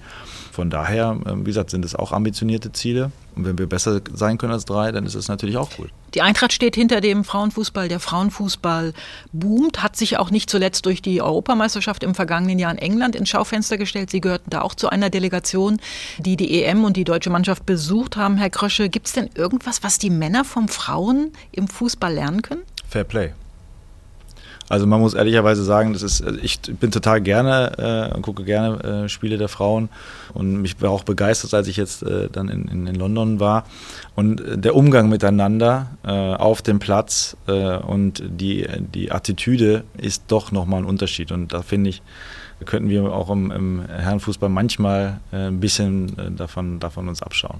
Von 0.51 0.69
daher, 0.69 1.17
ähm, 1.27 1.41
wie 1.41 1.49
gesagt, 1.49 1.69
sind 1.69 1.85
es 1.85 1.95
auch 1.95 2.11
ambitionierte 2.11 2.71
Ziele. 2.71 3.11
Und 3.35 3.45
wenn 3.45 3.57
wir 3.57 3.67
besser 3.67 4.01
sein 4.13 4.37
können 4.37 4.51
als 4.51 4.65
drei, 4.65 4.91
dann 4.91 5.05
ist 5.05 5.15
es 5.15 5.29
natürlich 5.29 5.55
auch 5.55 5.69
cool. 5.79 5.89
Die 6.13 6.21
Eintracht 6.21 6.51
steht 6.51 6.75
hinter 6.75 6.99
dem 6.99 7.23
Frauenfußball. 7.23 7.87
Der 7.87 8.01
Frauenfußball 8.01 8.93
boomt, 9.31 9.81
hat 9.81 9.95
sich 9.95 10.17
auch 10.17 10.29
nicht 10.29 10.49
zuletzt 10.49 10.85
durch 10.85 11.01
die 11.01 11.21
Europameisterschaft 11.21 12.03
im 12.03 12.13
vergangenen 12.13 12.59
Jahr 12.59 12.73
in 12.73 12.77
England 12.77 13.15
ins 13.15 13.29
Schaufenster 13.29 13.77
gestellt. 13.77 14.09
Sie 14.09 14.19
gehörten 14.19 14.49
da 14.49 14.61
auch 14.61 14.75
zu 14.75 14.89
einer 14.89 15.09
Delegation, 15.09 15.79
die 16.17 16.35
die 16.35 16.61
EM 16.63 16.83
und 16.83 16.97
die 16.97 17.05
deutsche 17.05 17.29
Mannschaft 17.29 17.65
besucht 17.65 18.17
haben. 18.17 18.35
Herr 18.35 18.49
Krösche, 18.49 18.89
gibt 18.89 19.07
es 19.07 19.13
denn 19.13 19.29
irgendwas, 19.35 19.83
was 19.83 19.99
die 19.99 20.09
Männer 20.09 20.43
vom 20.43 20.67
Frauen 20.67 21.31
im 21.53 21.69
Fußball 21.69 22.13
lernen 22.13 22.30
können? 22.41 22.63
Fair 22.87 23.03
Play. 23.03 23.33
Also 24.71 24.87
man 24.87 25.01
muss 25.01 25.15
ehrlicherweise 25.15 25.65
sagen, 25.65 25.91
das 25.91 26.01
ist, 26.01 26.23
ich 26.41 26.61
bin 26.61 26.91
total 26.91 27.19
gerne 27.19 28.09
äh, 28.11 28.15
und 28.15 28.21
gucke 28.21 28.45
gerne 28.45 29.03
äh, 29.03 29.09
Spiele 29.09 29.37
der 29.37 29.49
Frauen 29.49 29.89
und 30.33 30.61
mich 30.61 30.81
war 30.81 30.91
auch 30.91 31.03
begeistert, 31.03 31.53
als 31.53 31.67
ich 31.67 31.75
jetzt 31.75 32.03
äh, 32.03 32.29
dann 32.31 32.47
in, 32.47 32.69
in, 32.69 32.87
in, 32.87 32.95
London 32.95 33.41
war. 33.41 33.65
Und 34.15 34.39
äh, 34.39 34.57
der 34.57 34.73
Umgang 34.73 35.09
miteinander 35.09 35.87
äh, 36.05 36.09
auf 36.09 36.61
dem 36.61 36.79
Platz 36.79 37.35
äh, 37.47 37.79
und 37.79 38.23
die, 38.25 38.65
die 38.93 39.11
Attitüde 39.11 39.83
ist 39.97 40.23
doch 40.29 40.53
nochmal 40.53 40.83
ein 40.83 40.85
Unterschied. 40.85 41.33
Und 41.33 41.51
da 41.51 41.63
finde 41.63 41.89
ich, 41.89 42.01
könnten 42.63 42.87
wir 42.87 43.03
auch 43.11 43.29
im, 43.29 43.51
im 43.51 43.85
Herrenfußball 43.85 44.47
manchmal 44.47 45.19
ein 45.33 45.59
bisschen 45.59 46.35
davon, 46.37 46.79
davon 46.79 47.09
uns 47.09 47.21
abschauen. 47.21 47.59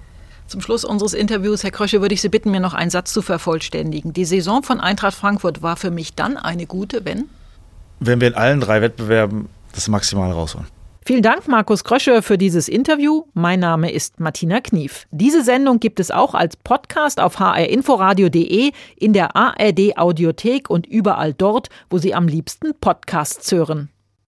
Zum 0.52 0.60
Schluss 0.60 0.84
unseres 0.84 1.14
Interviews, 1.14 1.64
Herr 1.64 1.72
Krösche, 1.72 2.02
würde 2.02 2.14
ich 2.14 2.20
Sie 2.20 2.28
bitten, 2.28 2.52
mir 2.52 2.60
noch 2.60 2.74
einen 2.74 2.92
Satz 2.92 3.14
zu 3.14 3.22
vervollständigen. 3.22 4.12
Die 4.12 4.26
Saison 4.26 4.64
von 4.64 4.82
Eintracht 4.82 5.16
Frankfurt 5.16 5.62
war 5.62 5.78
für 5.78 5.92
mich 5.92 6.14
dann 6.14 6.36
eine 6.36 6.66
gute, 6.66 7.06
wenn? 7.06 7.30
Wenn 8.02 8.20
wir 8.20 8.28
in 8.28 8.34
allen 8.34 8.60
drei 8.60 8.82
Wettbewerben 8.82 9.48
das 9.72 9.88
Maximal 9.88 10.30
rausholen. 10.30 10.68
Vielen 11.06 11.22
Dank, 11.22 11.48
Markus 11.48 11.86
Krösche, 11.86 12.22
für 12.22 12.38
dieses 12.38 12.68
Interview. 12.68 13.24
Mein 13.34 13.62
Name 13.62 13.94
ist 13.94 14.20
Martina 14.20 14.60
Knief. 14.60 15.08
Diese 15.12 15.42
Sendung 15.42 15.80
gibt 15.80 16.02
es 16.02 16.12
auch 16.12 16.34
als 16.34 16.58
Podcast 16.58 17.22
auf 17.22 17.40
hrinforadio.de, 17.40 18.74
in 18.98 19.14
der 19.14 19.38
ARD 19.38 19.98
Audiothek 19.98 20.70
und 20.70 20.86
überall 20.86 21.34
dort, 21.34 21.70
wo 21.90 21.98
Sie 21.98 22.14
am 22.14 22.28
liebsten 22.28 22.74
Podcasts 22.82 23.50
hören. 23.54 23.90